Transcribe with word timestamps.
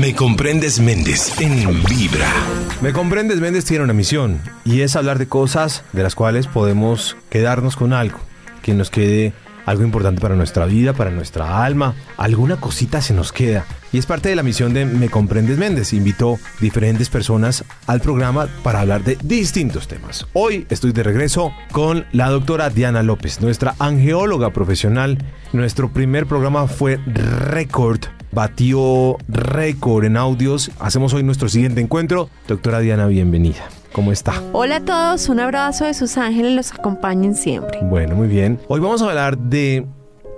Me 0.00 0.14
comprendes 0.14 0.80
Méndez 0.80 1.38
en 1.42 1.84
Vibra. 1.84 2.32
Me 2.80 2.94
comprendes 2.94 3.38
Méndez 3.38 3.66
tiene 3.66 3.84
una 3.84 3.92
misión 3.92 4.40
y 4.64 4.80
es 4.80 4.96
hablar 4.96 5.18
de 5.18 5.28
cosas 5.28 5.84
de 5.92 6.02
las 6.02 6.14
cuales 6.14 6.46
podemos 6.46 7.18
quedarnos 7.28 7.76
con 7.76 7.92
algo, 7.92 8.18
que 8.62 8.72
nos 8.72 8.88
quede 8.88 9.34
algo 9.70 9.84
importante 9.84 10.20
para 10.20 10.34
nuestra 10.34 10.66
vida, 10.66 10.92
para 10.92 11.10
nuestra 11.10 11.64
alma, 11.64 11.94
alguna 12.16 12.56
cosita 12.56 13.00
se 13.00 13.14
nos 13.14 13.32
queda. 13.32 13.64
Y 13.92 13.98
es 13.98 14.06
parte 14.06 14.28
de 14.28 14.36
la 14.36 14.42
misión 14.42 14.74
de 14.74 14.84
Me 14.84 15.08
Comprendes 15.08 15.58
Méndez. 15.58 15.92
Invitó 15.92 16.38
diferentes 16.60 17.08
personas 17.08 17.64
al 17.86 18.00
programa 18.00 18.48
para 18.62 18.80
hablar 18.80 19.04
de 19.04 19.16
distintos 19.22 19.88
temas. 19.88 20.26
Hoy 20.32 20.66
estoy 20.70 20.92
de 20.92 21.02
regreso 21.02 21.52
con 21.72 22.04
la 22.12 22.28
doctora 22.28 22.70
Diana 22.70 23.02
López, 23.02 23.40
nuestra 23.40 23.74
angeóloga 23.78 24.50
profesional. 24.50 25.18
Nuestro 25.52 25.92
primer 25.92 26.26
programa 26.26 26.66
fue 26.66 27.00
récord, 27.06 28.00
batió 28.32 29.18
récord 29.28 30.04
en 30.04 30.16
audios. 30.16 30.70
Hacemos 30.78 31.14
hoy 31.14 31.22
nuestro 31.22 31.48
siguiente 31.48 31.80
encuentro. 31.80 32.28
Doctora 32.46 32.80
Diana, 32.80 33.06
bienvenida. 33.06 33.79
¿Cómo 33.92 34.12
está? 34.12 34.40
Hola 34.52 34.76
a 34.76 34.84
todos, 34.84 35.28
un 35.28 35.40
abrazo 35.40 35.84
de 35.84 35.94
sus 35.94 36.16
ángeles, 36.16 36.54
los 36.54 36.72
acompañen 36.72 37.34
siempre. 37.34 37.80
Bueno, 37.82 38.14
muy 38.14 38.28
bien. 38.28 38.60
Hoy 38.68 38.80
vamos 38.80 39.02
a 39.02 39.06
hablar 39.06 39.36
de, 39.36 39.84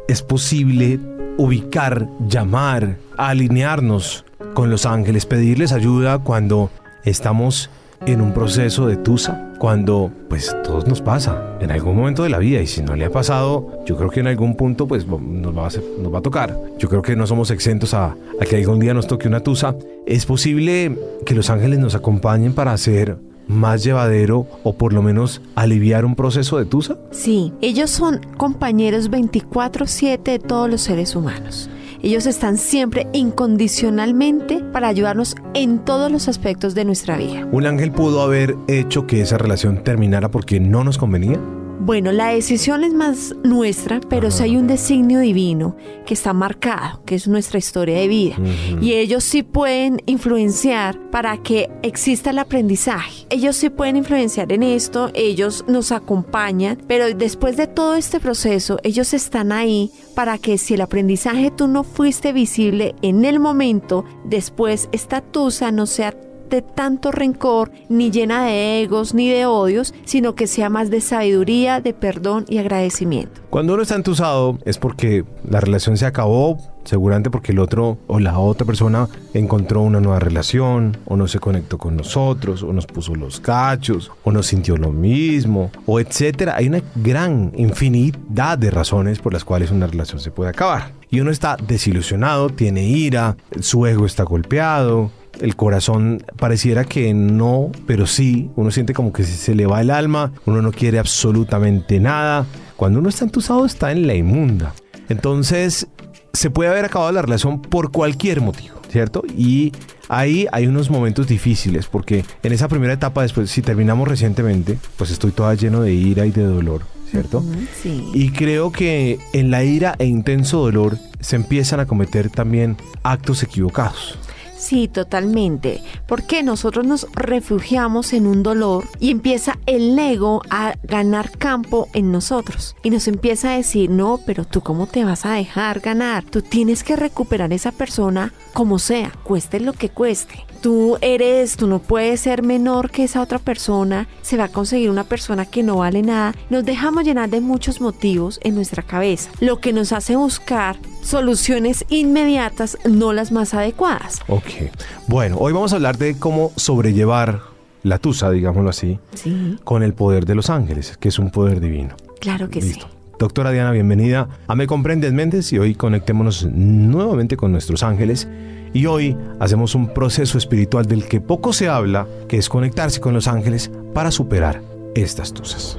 ¿es 0.09 0.23
posible 0.23 0.98
ubicar, 1.37 2.09
llamar, 2.29 2.96
alinearnos 3.19 4.24
con 4.55 4.70
los 4.70 4.87
ángeles, 4.87 5.27
pedirles 5.27 5.73
ayuda 5.73 6.19
cuando 6.19 6.70
estamos 7.05 7.69
en 8.07 8.20
un 8.20 8.33
proceso 8.33 8.87
de 8.87 8.96
tusa, 8.96 9.52
cuando 9.59 10.10
pues 10.29 10.57
todos 10.65 10.87
nos 10.87 11.01
pasa 11.01 11.57
en 11.60 11.71
algún 11.71 11.96
momento 11.96 12.24
de 12.24 12.30
la 12.30 12.38
vida 12.38 12.60
y 12.60 12.66
si 12.66 12.82
no 12.82 12.96
le 12.96 13.05
ha 13.05 13.10
pasado, 13.10 13.84
yo 13.84 13.96
creo 13.96 14.10
que 14.10 14.21
en 14.21 14.27
algún 14.27 14.57
punto 14.57 14.88
pues 14.88 15.07
nos 15.07 15.57
va 15.57 15.66
a, 15.66 15.71
nos 16.02 16.12
va 16.12 16.19
a 16.19 16.23
tocar. 16.23 16.59
Yo 16.79 16.88
creo 16.88 17.02
que 17.02 17.15
no 17.16 17.27
somos 17.27 17.51
exentos 17.51 17.95
a, 17.95 18.16
a 18.41 18.45
que 18.48 18.57
algún 18.57 18.80
día 18.80 18.95
nos 18.95 19.07
toque 19.07 19.29
una 19.29 19.41
tusa. 19.41 19.77
Es 20.07 20.27
posible 20.27 20.98
que 21.24 21.34
los 21.34 21.51
ángeles 21.51 21.79
nos 21.79 21.95
acompañen 21.95 22.55
para 22.55 22.73
hacer 22.73 23.19
más 23.48 23.85
llevadero 23.85 24.46
o 24.62 24.74
por 24.74 24.93
lo 24.93 25.02
menos 25.02 25.40
aliviar 25.54 26.04
un 26.04 26.15
proceso 26.15 26.59
de 26.59 26.65
tusa? 26.65 26.96
Sí, 27.10 27.52
ellos 27.60 27.90
son 27.90 28.21
compañeros 28.37 29.10
24/7 29.10 30.32
de 30.32 30.38
todos 30.38 30.71
los 30.71 30.80
seres 30.82 31.15
humanos. 31.16 31.68
Ellos 32.02 32.26
están 32.26 32.57
siempre 32.57 33.07
incondicionalmente 33.13 34.59
para 34.73 34.88
ayudarnos 34.88 35.37
en 35.54 35.79
todos 35.79 36.10
los 36.10 36.26
aspectos 36.26 36.74
de 36.74 36.85
nuestra 36.85 37.16
vida. 37.16 37.46
¿Un 37.52 37.65
ángel 37.65 37.93
pudo 37.93 38.23
haber 38.23 38.57
hecho 38.66 39.07
que 39.07 39.20
esa 39.20 39.38
relación 39.38 39.85
terminara 39.85 40.29
porque 40.29 40.59
no 40.59 40.82
nos 40.82 40.98
convenía? 40.98 41.38
Bueno, 41.85 42.13
la 42.13 42.29
decisión 42.29 42.85
es 42.85 42.95
más 42.95 43.35
nuestra, 43.43 44.01
pero 44.09 44.30
si 44.30 44.45
hay 44.45 44.57
un 44.57 44.69
designio 44.69 45.19
divino 45.19 45.75
que 46.07 46.15
está 46.15 46.33
marcado, 46.33 47.02
que 47.05 47.16
es 47.16 47.27
nuestra 47.27 47.59
historia 47.59 47.97
de 47.97 48.07
vida. 48.07 48.37
Y 48.80 48.93
ellos 48.93 49.25
sí 49.25 49.43
pueden 49.43 50.01
influenciar 50.07 50.97
para 51.10 51.38
que 51.38 51.71
exista 51.83 52.30
el 52.30 52.38
aprendizaje. 52.38 53.27
Ellos 53.30 53.57
sí 53.57 53.69
pueden 53.69 53.97
influenciar 53.97 54.53
en 54.53 54.63
esto, 54.63 55.10
ellos 55.15 55.65
nos 55.66 55.91
acompañan, 55.91 56.79
pero 56.87 57.13
después 57.13 57.57
de 57.57 57.66
todo 57.66 57.97
este 57.97 58.21
proceso, 58.21 58.79
ellos 58.85 59.13
están 59.13 59.51
ahí 59.51 59.91
para 60.15 60.38
que 60.38 60.59
si 60.59 60.75
el 60.75 60.83
aprendizaje 60.83 61.51
tú 61.51 61.66
no 61.66 61.83
fuiste 61.83 62.33
visible 62.33 62.95
en 63.03 63.25
el 63.25 63.41
momento, 63.41 64.05
después 64.25 64.88
esta 64.93 65.21
tusa 65.21 65.72
no 65.72 65.87
sea 65.87 66.15
de 66.53 66.62
tanto 66.62 67.10
rencor, 67.10 67.72
ni 67.88 68.10
llena 68.10 68.44
de 68.44 68.82
egos, 68.82 69.14
ni 69.14 69.28
de 69.28 69.47
odios, 69.47 69.94
sino 70.04 70.34
que 70.34 70.47
sea 70.47 70.69
más 70.69 70.91
de 70.91 71.00
sabiduría, 71.00 71.81
de 71.81 71.94
perdón 71.94 72.44
y 72.48 72.58
agradecimiento. 72.58 73.41
Cuando 73.50 73.75
uno 73.75 73.82
está 73.82 73.97
entusado 73.97 74.58
es 74.64 74.78
porque 74.78 75.25
la 75.48 75.60
relación 75.60 75.97
se 75.97 76.06
acabó, 76.06 76.58
seguramente 76.84 77.30
porque 77.30 77.53
el 77.53 77.58
otro 77.58 77.98
o 78.06 78.19
la 78.19 78.38
otra 78.38 78.66
persona 78.66 79.08
encontró 79.34 79.82
una 79.82 80.00
nueva 80.00 80.20
relación, 80.20 80.97
o 81.06 81.16
no 81.16 81.26
se 81.26 81.38
conectó 81.38 81.78
con 81.78 81.97
nosotros, 81.97 82.62
o 82.62 82.72
nos 82.72 82.86
puso 82.86 83.14
los 83.14 83.41
cachos, 83.41 84.10
o 84.25 84.30
no 84.30 84.42
sintió 84.42 84.76
lo 84.76 84.92
mismo, 84.92 85.70
o 85.86 86.00
etcétera. 86.00 86.56
Hay 86.56 86.69
una 86.69 86.82
gran 86.94 87.52
infinidad 87.56 88.58
de 88.58 88.70
razones 88.70 89.20
por 89.20 89.32
las 89.32 89.44
cuales 89.44 89.70
una 89.70 89.86
relación 89.86 90.20
se 90.20 90.30
puede 90.30 90.50
acabar. 90.50 90.92
Y 91.10 91.20
uno 91.20 91.30
está 91.30 91.56
desilusionado, 91.56 92.50
tiene 92.50 92.84
ira, 92.84 93.36
su 93.60 93.86
ego 93.86 94.06
está 94.06 94.22
golpeado, 94.22 95.10
el 95.41 95.56
corazón 95.56 96.25
pareciera 96.37 96.84
que 96.84 97.15
no, 97.15 97.70
pero 97.87 98.06
sí, 98.06 98.50
uno 98.56 98.70
siente 98.70 98.94
como 98.94 99.12
que 99.12 99.25
se 99.25 99.54
le 99.54 99.66
va 99.66 99.81
el 99.81 99.91
alma, 99.91 100.32
uno 100.47 100.62
no 100.62 100.72
quiere 100.72 100.98
absolutamente 100.98 102.00
nada. 102.00 102.47
Cuando 102.76 102.98
uno 102.98 103.09
está 103.09 103.25
entusado 103.25 103.65
está 103.65 103.92
en 103.92 104.06
la 104.06 104.15
inmunda. 104.15 104.75
Entonces, 105.09 105.88
se 106.32 106.50
puede 106.50 106.71
haber 106.71 106.84
acabado 106.84 107.12
la 107.12 107.22
relación 107.22 107.60
por 107.60 107.91
cualquier 107.92 108.41
motivo, 108.41 108.76
¿cierto? 108.91 109.22
Y 109.37 109.72
ahí 110.09 110.47
hay 110.53 110.66
unos 110.66 110.91
momentos 110.91 111.26
difíciles, 111.26 111.87
porque 111.87 112.25
en 112.42 112.53
esa 112.53 112.69
primera 112.69 112.92
etapa, 112.92 113.22
después, 113.22 113.50
si 113.50 113.62
terminamos 113.62 114.09
recientemente, 114.09 114.78
pues 114.97 115.10
estoy 115.10 115.32
toda 115.32 115.54
lleno 115.54 115.82
de 115.82 115.92
ira 115.92 116.26
y 116.26 116.31
de 116.31 116.44
dolor. 116.44 116.82
¿Cierto? 117.10 117.44
Sí. 117.82 118.09
Y 118.15 118.31
creo 118.31 118.72
que 118.72 119.19
en 119.34 119.50
la 119.50 119.62
ira 119.65 119.97
e 119.98 120.06
intenso 120.06 120.60
dolor 120.60 120.97
se 121.21 121.37
empiezan 121.37 121.78
a 121.78 121.84
cometer 121.84 122.31
también 122.31 122.78
actos 123.03 123.42
equivocados. 123.42 124.19
Sí, 124.62 124.86
totalmente. 124.86 125.82
Porque 126.06 126.44
nosotros 126.44 126.86
nos 126.86 127.08
refugiamos 127.14 128.12
en 128.12 128.28
un 128.28 128.44
dolor 128.44 128.84
y 129.00 129.10
empieza 129.10 129.58
el 129.66 129.98
ego 129.98 130.40
a 130.50 130.76
ganar 130.84 131.36
campo 131.36 131.88
en 131.94 132.12
nosotros. 132.12 132.76
Y 132.84 132.90
nos 132.90 133.08
empieza 133.08 133.50
a 133.50 133.56
decir, 133.56 133.90
no, 133.90 134.20
pero 134.24 134.44
tú 134.44 134.60
cómo 134.60 134.86
te 134.86 135.04
vas 135.04 135.26
a 135.26 135.32
dejar 135.32 135.80
ganar. 135.80 136.22
Tú 136.22 136.42
tienes 136.42 136.84
que 136.84 136.94
recuperar 136.94 137.52
esa 137.52 137.72
persona 137.72 138.32
como 138.52 138.78
sea, 138.78 139.10
cueste 139.24 139.58
lo 139.58 139.72
que 139.72 139.88
cueste. 139.88 140.46
Tú 140.62 140.96
eres, 141.00 141.56
tú 141.56 141.66
no 141.66 141.80
puedes 141.80 142.20
ser 142.20 142.44
menor 142.44 142.90
que 142.92 143.02
esa 143.02 143.20
otra 143.20 143.40
persona. 143.40 144.06
Se 144.22 144.36
va 144.36 144.44
a 144.44 144.48
conseguir 144.48 144.90
una 144.90 145.02
persona 145.02 145.44
que 145.44 145.64
no 145.64 145.78
vale 145.78 146.02
nada. 146.02 146.36
Nos 146.50 146.64
dejamos 146.64 147.02
llenar 147.04 147.30
de 147.30 147.40
muchos 147.40 147.80
motivos 147.80 148.38
en 148.44 148.54
nuestra 148.54 148.84
cabeza. 148.84 149.28
Lo 149.40 149.58
que 149.58 149.72
nos 149.72 149.92
hace 149.92 150.14
buscar 150.14 150.76
soluciones 151.02 151.84
inmediatas, 151.88 152.78
no 152.88 153.12
las 153.12 153.32
más 153.32 153.54
adecuadas. 153.54 154.20
Ok. 154.28 154.70
Bueno, 155.08 155.36
hoy 155.40 155.52
vamos 155.52 155.72
a 155.72 155.76
hablar 155.76 155.98
de 155.98 156.16
cómo 156.16 156.52
sobrellevar 156.54 157.40
la 157.82 157.98
tusa, 157.98 158.30
digámoslo 158.30 158.70
así, 158.70 159.00
Sí, 159.14 159.58
con 159.64 159.82
el 159.82 159.94
poder 159.94 160.26
de 160.26 160.36
los 160.36 160.48
ángeles, 160.48 160.96
que 160.96 161.08
es 161.08 161.18
un 161.18 161.32
poder 161.32 161.58
divino. 161.58 161.96
claro 162.20 162.48
que 162.48 162.60
Listo. 162.60 162.86
sí. 162.86 162.92
Doctora 163.18 163.50
Diana, 163.50 163.72
bienvenida 163.72 164.28
a 164.46 164.54
Me 164.54 164.68
Comprendes 164.68 165.12
Méndez 165.12 165.52
y 165.52 165.58
hoy 165.58 165.74
conectémonos 165.74 166.44
nuevamente 166.44 167.36
con 167.36 167.50
nuestros 167.50 167.82
ángeles. 167.82 168.28
Y 168.72 168.87
hoy 168.87 169.16
hacemos 169.41 169.75
un 169.75 169.93
proceso 169.93 170.38
espiritual 170.38 170.87
del 170.87 171.06
que 171.06 171.21
poco 171.21 171.53
se 171.53 171.69
habla, 171.69 172.06
que 172.28 172.38
es 172.38 172.49
conectarse 172.49 173.00
con 173.00 173.15
los 173.15 173.28
ángeles 173.28 173.71
para 173.93 174.10
superar 174.10 174.62
estas 174.94 175.33
tusas. 175.33 175.78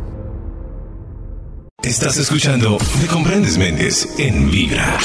Estás 1.83 2.17
escuchando 2.17 2.77
Me 3.01 3.07
comprendes 3.07 3.57
Méndez 3.57 4.17
en 4.17 4.49
Vibra. 4.49 4.97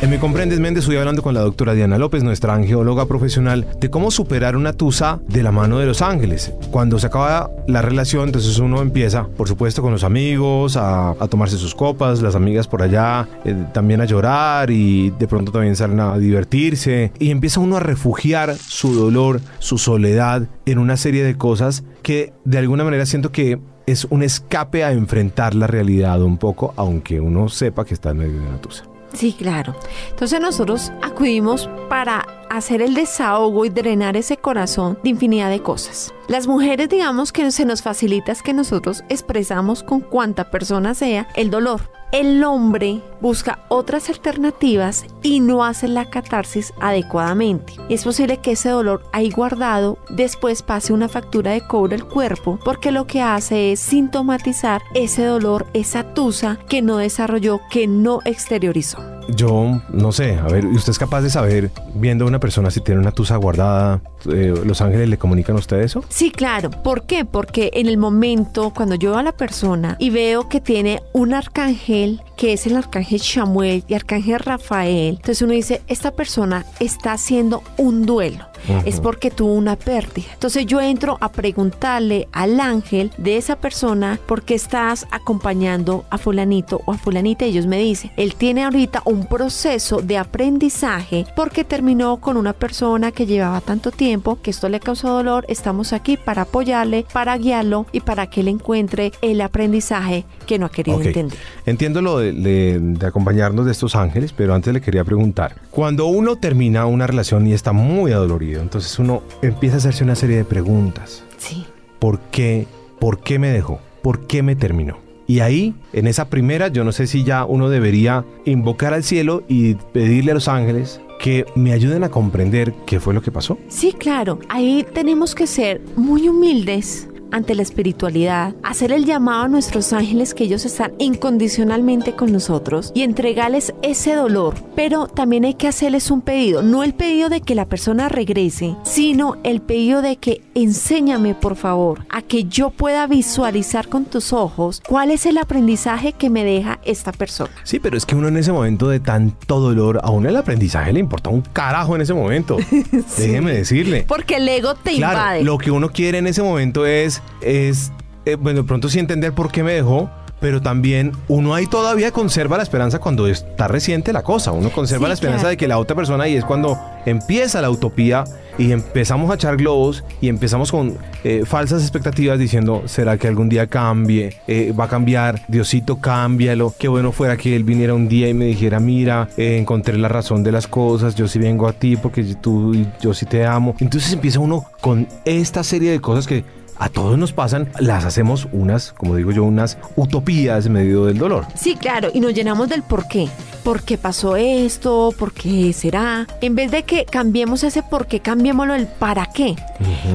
En 0.00 0.10
Me 0.10 0.20
Comprendes 0.20 0.60
Méndez 0.60 0.82
estoy 0.84 0.96
hablando 0.96 1.24
con 1.24 1.34
la 1.34 1.40
doctora 1.40 1.74
Diana 1.74 1.98
López, 1.98 2.22
nuestra 2.22 2.54
angeóloga 2.54 3.06
profesional, 3.06 3.66
de 3.80 3.90
cómo 3.90 4.12
superar 4.12 4.54
una 4.54 4.72
tusa 4.72 5.18
de 5.26 5.42
la 5.42 5.50
mano 5.50 5.80
de 5.80 5.86
los 5.86 6.02
ángeles. 6.02 6.52
Cuando 6.70 7.00
se 7.00 7.08
acaba 7.08 7.50
la 7.66 7.82
relación, 7.82 8.28
entonces 8.28 8.60
uno 8.60 8.80
empieza, 8.80 9.26
por 9.26 9.48
supuesto, 9.48 9.82
con 9.82 9.90
los 9.90 10.04
amigos, 10.04 10.76
a, 10.76 11.10
a 11.10 11.26
tomarse 11.26 11.58
sus 11.58 11.74
copas, 11.74 12.22
las 12.22 12.36
amigas 12.36 12.68
por 12.68 12.82
allá, 12.82 13.28
eh, 13.44 13.56
también 13.74 14.00
a 14.00 14.04
llorar 14.04 14.70
y 14.70 15.10
de 15.10 15.26
pronto 15.26 15.50
también 15.50 15.74
salen 15.74 15.98
a 15.98 16.16
divertirse. 16.16 17.10
Y 17.18 17.32
empieza 17.32 17.58
uno 17.58 17.78
a 17.78 17.80
refugiar 17.80 18.54
su 18.54 18.94
dolor, 18.94 19.40
su 19.58 19.78
soledad 19.78 20.46
en 20.64 20.78
una 20.78 20.96
serie 20.96 21.24
de 21.24 21.36
cosas 21.36 21.82
que 22.04 22.32
de 22.44 22.58
alguna 22.58 22.84
manera 22.84 23.04
siento 23.04 23.32
que 23.32 23.58
es 23.86 24.06
un 24.10 24.22
escape 24.22 24.84
a 24.84 24.92
enfrentar 24.92 25.56
la 25.56 25.66
realidad 25.66 26.22
un 26.22 26.38
poco, 26.38 26.72
aunque 26.76 27.20
uno 27.20 27.48
sepa 27.48 27.84
que 27.84 27.94
está 27.94 28.10
en 28.10 28.18
medio 28.18 28.40
de 28.40 28.46
una 28.46 28.60
tusa. 28.60 28.84
Sí, 29.12 29.32
claro. 29.32 29.74
Entonces 30.10 30.40
nosotros 30.40 30.92
acudimos 31.02 31.68
para 31.88 32.26
hacer 32.50 32.82
el 32.82 32.94
desahogo 32.94 33.64
y 33.64 33.70
drenar 33.70 34.16
ese 34.16 34.36
corazón 34.36 34.98
de 35.02 35.10
infinidad 35.10 35.50
de 35.50 35.62
cosas. 35.62 36.12
Las 36.28 36.46
mujeres, 36.46 36.88
digamos 36.88 37.32
que 37.32 37.50
se 37.50 37.64
nos 37.64 37.82
facilita 37.82 38.32
es 38.32 38.42
que 38.42 38.52
nosotros 38.52 39.04
expresamos 39.08 39.82
con 39.82 40.00
cuanta 40.00 40.50
persona 40.50 40.94
sea 40.94 41.28
el 41.34 41.50
dolor. 41.50 41.90
El 42.10 42.42
hombre 42.42 43.02
busca 43.20 43.58
otras 43.68 44.08
alternativas 44.08 45.04
y 45.22 45.40
no 45.40 45.62
hace 45.62 45.88
la 45.88 46.08
catarsis 46.08 46.72
adecuadamente. 46.80 47.74
Es 47.90 48.04
posible 48.04 48.38
que 48.38 48.52
ese 48.52 48.70
dolor 48.70 49.02
ahí 49.12 49.30
guardado 49.30 49.98
después 50.08 50.62
pase 50.62 50.94
una 50.94 51.10
factura 51.10 51.50
de 51.50 51.60
cobre 51.60 51.96
al 51.96 52.08
cuerpo 52.08 52.58
porque 52.64 52.92
lo 52.92 53.06
que 53.06 53.20
hace 53.20 53.72
es 53.72 53.80
sintomatizar 53.80 54.80
ese 54.94 55.24
dolor, 55.24 55.66
esa 55.74 56.14
tusa 56.14 56.58
que 56.66 56.80
no 56.80 56.96
desarrolló, 56.96 57.60
que 57.70 57.86
no 57.86 58.20
exteriorizó. 58.24 58.98
Yo 59.28 59.82
no 59.90 60.10
sé, 60.10 60.38
a 60.38 60.44
ver, 60.44 60.64
¿y 60.64 60.74
¿usted 60.74 60.92
es 60.92 60.98
capaz 60.98 61.20
de 61.20 61.28
saber, 61.28 61.70
viendo 61.94 62.24
a 62.24 62.28
una 62.28 62.40
persona 62.40 62.70
si 62.70 62.80
tiene 62.80 63.02
una 63.02 63.12
tusa 63.12 63.36
guardada, 63.36 64.00
eh, 64.26 64.54
los 64.64 64.80
ángeles 64.80 65.08
le 65.08 65.18
comunican 65.18 65.56
a 65.56 65.58
usted 65.58 65.80
eso? 65.80 66.04
Sí, 66.08 66.30
claro. 66.30 66.70
¿Por 66.70 67.04
qué? 67.04 67.24
Porque 67.24 67.70
en 67.74 67.86
el 67.86 67.98
momento 67.98 68.72
cuando 68.74 68.94
yo 68.94 69.10
veo 69.10 69.18
a 69.18 69.22
la 69.22 69.32
persona 69.32 69.96
y 69.98 70.10
veo 70.10 70.48
que 70.48 70.60
tiene 70.60 71.02
un 71.12 71.34
arcángel 71.34 72.22
que 72.36 72.52
es 72.52 72.66
el 72.66 72.76
arcángel 72.76 73.20
Samuel 73.20 73.84
y 73.88 73.94
arcángel 73.94 74.38
Rafael, 74.38 75.16
entonces 75.16 75.42
uno 75.42 75.52
dice, 75.52 75.82
esta 75.88 76.12
persona 76.12 76.64
está 76.78 77.12
haciendo 77.12 77.62
un 77.76 78.06
duelo. 78.06 78.46
Es 78.84 79.00
porque 79.00 79.30
tuvo 79.30 79.54
una 79.54 79.76
pérdida. 79.76 80.26
Entonces 80.32 80.66
yo 80.66 80.80
entro 80.80 81.16
a 81.20 81.30
preguntarle 81.30 82.28
al 82.32 82.60
ángel 82.60 83.12
de 83.16 83.36
esa 83.36 83.56
persona 83.56 84.18
por 84.26 84.42
qué 84.42 84.54
estás 84.54 85.06
acompañando 85.10 86.04
a 86.10 86.18
fulanito 86.18 86.82
o 86.84 86.92
a 86.92 86.98
fulanita. 86.98 87.44
Ellos 87.44 87.66
me 87.66 87.78
dicen, 87.78 88.10
él 88.16 88.34
tiene 88.34 88.64
ahorita 88.64 89.02
un 89.04 89.26
proceso 89.26 90.02
de 90.02 90.18
aprendizaje 90.18 91.26
porque 91.36 91.64
terminó 91.64 92.18
con 92.18 92.36
una 92.36 92.52
persona 92.52 93.12
que 93.12 93.26
llevaba 93.26 93.60
tanto 93.60 93.90
tiempo, 93.90 94.07
que 94.42 94.50
esto 94.50 94.68
le 94.70 94.80
causó 94.80 95.08
dolor. 95.08 95.44
Estamos 95.48 95.92
aquí 95.92 96.16
para 96.16 96.42
apoyarle, 96.42 97.04
para 97.12 97.36
guiarlo 97.36 97.86
y 97.92 98.00
para 98.00 98.28
que 98.28 98.40
él 98.40 98.48
encuentre 98.48 99.12
el 99.20 99.40
aprendizaje 99.42 100.24
que 100.46 100.58
no 100.58 100.66
ha 100.66 100.70
querido 100.70 101.00
entender. 101.00 101.38
Entiendo 101.66 102.00
lo 102.00 102.18
de, 102.18 102.96
acompañarnos 103.04 103.66
de 103.66 103.72
estos 103.72 103.94
ángeles, 103.96 104.32
pero 104.32 104.54
antes 104.54 104.72
le 104.72 104.80
quería 104.80 105.04
preguntar, 105.04 105.56
cuando 105.70 106.06
uno 106.06 106.36
termina 106.36 106.86
una 106.86 107.06
relación 107.06 107.46
y 107.46 107.52
está 107.52 107.72
muy 107.72 108.12
adolorido, 108.12 108.62
entonces 108.62 108.98
uno 108.98 109.22
empieza 109.42 109.76
a 109.76 109.78
hacerse 109.78 110.04
una 110.04 110.14
serie 110.14 110.36
de 110.36 110.44
preguntas. 110.44 111.22
Sí. 111.36 111.66
¿Por 111.98 112.18
qué? 112.30 112.66
¿Por 112.98 113.20
qué 113.20 113.38
me 113.38 113.48
dejó? 113.48 113.78
¿Por 114.00 114.26
qué 114.26 114.42
me 114.42 114.56
terminó? 114.56 114.98
Y 115.26 115.40
ahí, 115.40 115.74
en 115.92 116.06
esa 116.06 116.30
primera, 116.30 116.68
yo 116.68 116.84
no 116.84 116.92
sé 116.92 117.06
si 117.06 117.24
ya 117.24 117.44
uno 117.44 117.68
debería 117.68 118.24
invocar 118.46 118.94
al 118.94 119.04
cielo 119.04 119.42
y 119.48 119.74
pedirle 119.74 120.30
a 120.30 120.34
los 120.34 120.48
ángeles 120.48 121.02
que 121.18 121.44
me 121.54 121.72
ayuden 121.72 122.04
a 122.04 122.10
comprender 122.10 122.72
qué 122.86 123.00
fue 123.00 123.14
lo 123.14 123.22
que 123.22 123.32
pasó. 123.32 123.58
Sí, 123.68 123.92
claro. 123.92 124.38
Ahí 124.48 124.86
tenemos 124.94 125.34
que 125.34 125.46
ser 125.46 125.80
muy 125.96 126.28
humildes 126.28 127.07
ante 127.30 127.54
la 127.54 127.62
espiritualidad, 127.62 128.54
hacer 128.62 128.92
el 128.92 129.04
llamado 129.04 129.44
a 129.44 129.48
nuestros 129.48 129.92
ángeles 129.92 130.34
que 130.34 130.44
ellos 130.44 130.64
están 130.64 130.92
incondicionalmente 130.98 132.14
con 132.14 132.32
nosotros 132.32 132.92
y 132.94 133.02
entregarles 133.02 133.74
ese 133.82 134.14
dolor. 134.14 134.54
Pero 134.74 135.06
también 135.06 135.44
hay 135.44 135.54
que 135.54 135.68
hacerles 135.68 136.10
un 136.10 136.20
pedido, 136.20 136.62
no 136.62 136.84
el 136.84 136.94
pedido 136.94 137.28
de 137.28 137.40
que 137.40 137.54
la 137.54 137.66
persona 137.66 138.08
regrese, 138.08 138.76
sino 138.82 139.36
el 139.44 139.60
pedido 139.60 140.02
de 140.02 140.16
que 140.16 140.42
enséñame 140.54 141.34
por 141.34 141.56
favor 141.56 142.04
a 142.08 142.22
que 142.22 142.44
yo 142.44 142.70
pueda 142.70 143.06
visualizar 143.06 143.88
con 143.88 144.04
tus 144.04 144.32
ojos 144.32 144.82
cuál 144.86 145.10
es 145.10 145.26
el 145.26 145.38
aprendizaje 145.38 146.12
que 146.12 146.30
me 146.30 146.44
deja 146.44 146.80
esta 146.84 147.12
persona. 147.12 147.50
Sí, 147.64 147.78
pero 147.78 147.96
es 147.96 148.06
que 148.06 148.14
uno 148.14 148.28
en 148.28 148.36
ese 148.36 148.52
momento 148.52 148.88
de 148.88 149.00
tanto 149.00 149.60
dolor, 149.60 150.00
a 150.02 150.10
uno 150.10 150.28
el 150.28 150.36
aprendizaje 150.36 150.92
le 150.92 151.00
importa 151.00 151.30
un 151.30 151.42
carajo 151.42 151.94
en 151.94 152.02
ese 152.02 152.14
momento. 152.14 152.56
Déjeme 153.18 153.52
decirle. 153.52 154.04
Porque 154.06 154.36
el 154.36 154.48
ego 154.48 154.74
te 154.74 154.96
claro, 154.96 155.18
invade. 155.18 155.44
Lo 155.44 155.58
que 155.58 155.70
uno 155.70 155.90
quiere 155.90 156.18
en 156.18 156.26
ese 156.26 156.42
momento 156.42 156.86
es 156.86 157.17
es, 157.40 157.92
eh, 158.24 158.36
bueno, 158.36 158.62
de 158.62 158.66
pronto 158.66 158.88
sí 158.88 158.98
entender 158.98 159.32
por 159.32 159.50
qué 159.50 159.62
me 159.62 159.72
dejó, 159.72 160.10
pero 160.40 160.60
también 160.60 161.12
uno 161.28 161.54
ahí 161.54 161.66
todavía 161.66 162.12
conserva 162.12 162.56
la 162.56 162.62
esperanza 162.62 162.98
cuando 162.98 163.26
está 163.26 163.68
reciente 163.68 164.12
la 164.12 164.22
cosa. 164.22 164.52
Uno 164.52 164.70
conserva 164.70 165.08
la 165.08 165.14
esperanza 165.14 165.48
de 165.48 165.56
que 165.56 165.68
la 165.68 165.78
otra 165.78 165.96
persona 165.96 166.28
y 166.28 166.36
es 166.36 166.44
cuando 166.44 166.78
empieza 167.06 167.60
la 167.60 167.70
utopía 167.70 168.24
y 168.56 168.72
empezamos 168.72 169.30
a 169.30 169.34
echar 169.34 169.56
globos 169.56 170.04
y 170.20 170.28
empezamos 170.28 170.70
con 170.70 170.96
eh, 171.24 171.42
falsas 171.44 171.82
expectativas 171.82 172.38
diciendo, 172.38 172.82
¿será 172.86 173.16
que 173.16 173.28
algún 173.28 173.48
día 173.48 173.66
cambie? 173.66 174.36
Eh, 174.46 174.72
¿Va 174.78 174.84
a 174.84 174.88
cambiar? 174.88 175.42
Diosito, 175.48 176.00
cámbialo. 176.00 176.74
Qué 176.78 176.88
bueno 176.88 177.12
fuera 177.12 177.36
que 177.36 177.54
él 177.54 177.64
viniera 177.64 177.94
un 177.94 178.08
día 178.08 178.28
y 178.28 178.34
me 178.34 178.46
dijera, 178.46 178.80
mira, 178.80 179.28
encontré 179.36 179.96
la 179.96 180.08
razón 180.08 180.42
de 180.42 180.52
las 180.52 180.66
cosas, 180.66 181.14
yo 181.14 181.28
sí 181.28 181.38
vengo 181.38 181.68
a 181.68 181.72
ti 181.72 181.96
porque 181.96 182.22
tú 182.40 182.74
yo 183.00 183.14
sí 183.14 183.26
te 183.26 183.46
amo. 183.46 183.74
Entonces 183.80 184.12
empieza 184.12 184.40
uno 184.40 184.66
con 184.80 185.06
esta 185.24 185.62
serie 185.62 185.90
de 185.90 186.00
cosas 186.00 186.26
que 186.26 186.44
a 186.78 186.88
todos 186.88 187.18
nos 187.18 187.32
pasan, 187.32 187.68
las 187.78 188.04
hacemos 188.04 188.48
unas, 188.52 188.92
como 188.92 189.16
digo 189.16 189.32
yo, 189.32 189.44
unas 189.44 189.78
utopías 189.96 190.66
en 190.66 190.72
medio 190.72 191.06
del 191.06 191.18
dolor. 191.18 191.46
Sí, 191.54 191.76
claro, 191.76 192.10
y 192.12 192.20
nos 192.20 192.34
llenamos 192.34 192.68
del 192.68 192.82
por 192.82 193.08
qué. 193.08 193.28
¿Por 193.64 193.82
qué 193.82 193.98
pasó 193.98 194.36
esto? 194.36 195.12
¿Por 195.18 195.32
qué 195.32 195.72
será? 195.72 196.26
En 196.40 196.54
vez 196.54 196.70
de 196.70 196.84
que 196.84 197.04
cambiemos 197.04 197.64
ese 197.64 197.82
por 197.82 198.06
qué, 198.06 198.20
cambiémoslo 198.20 198.74
el 198.74 198.86
para 198.86 199.26
qué. 199.26 199.56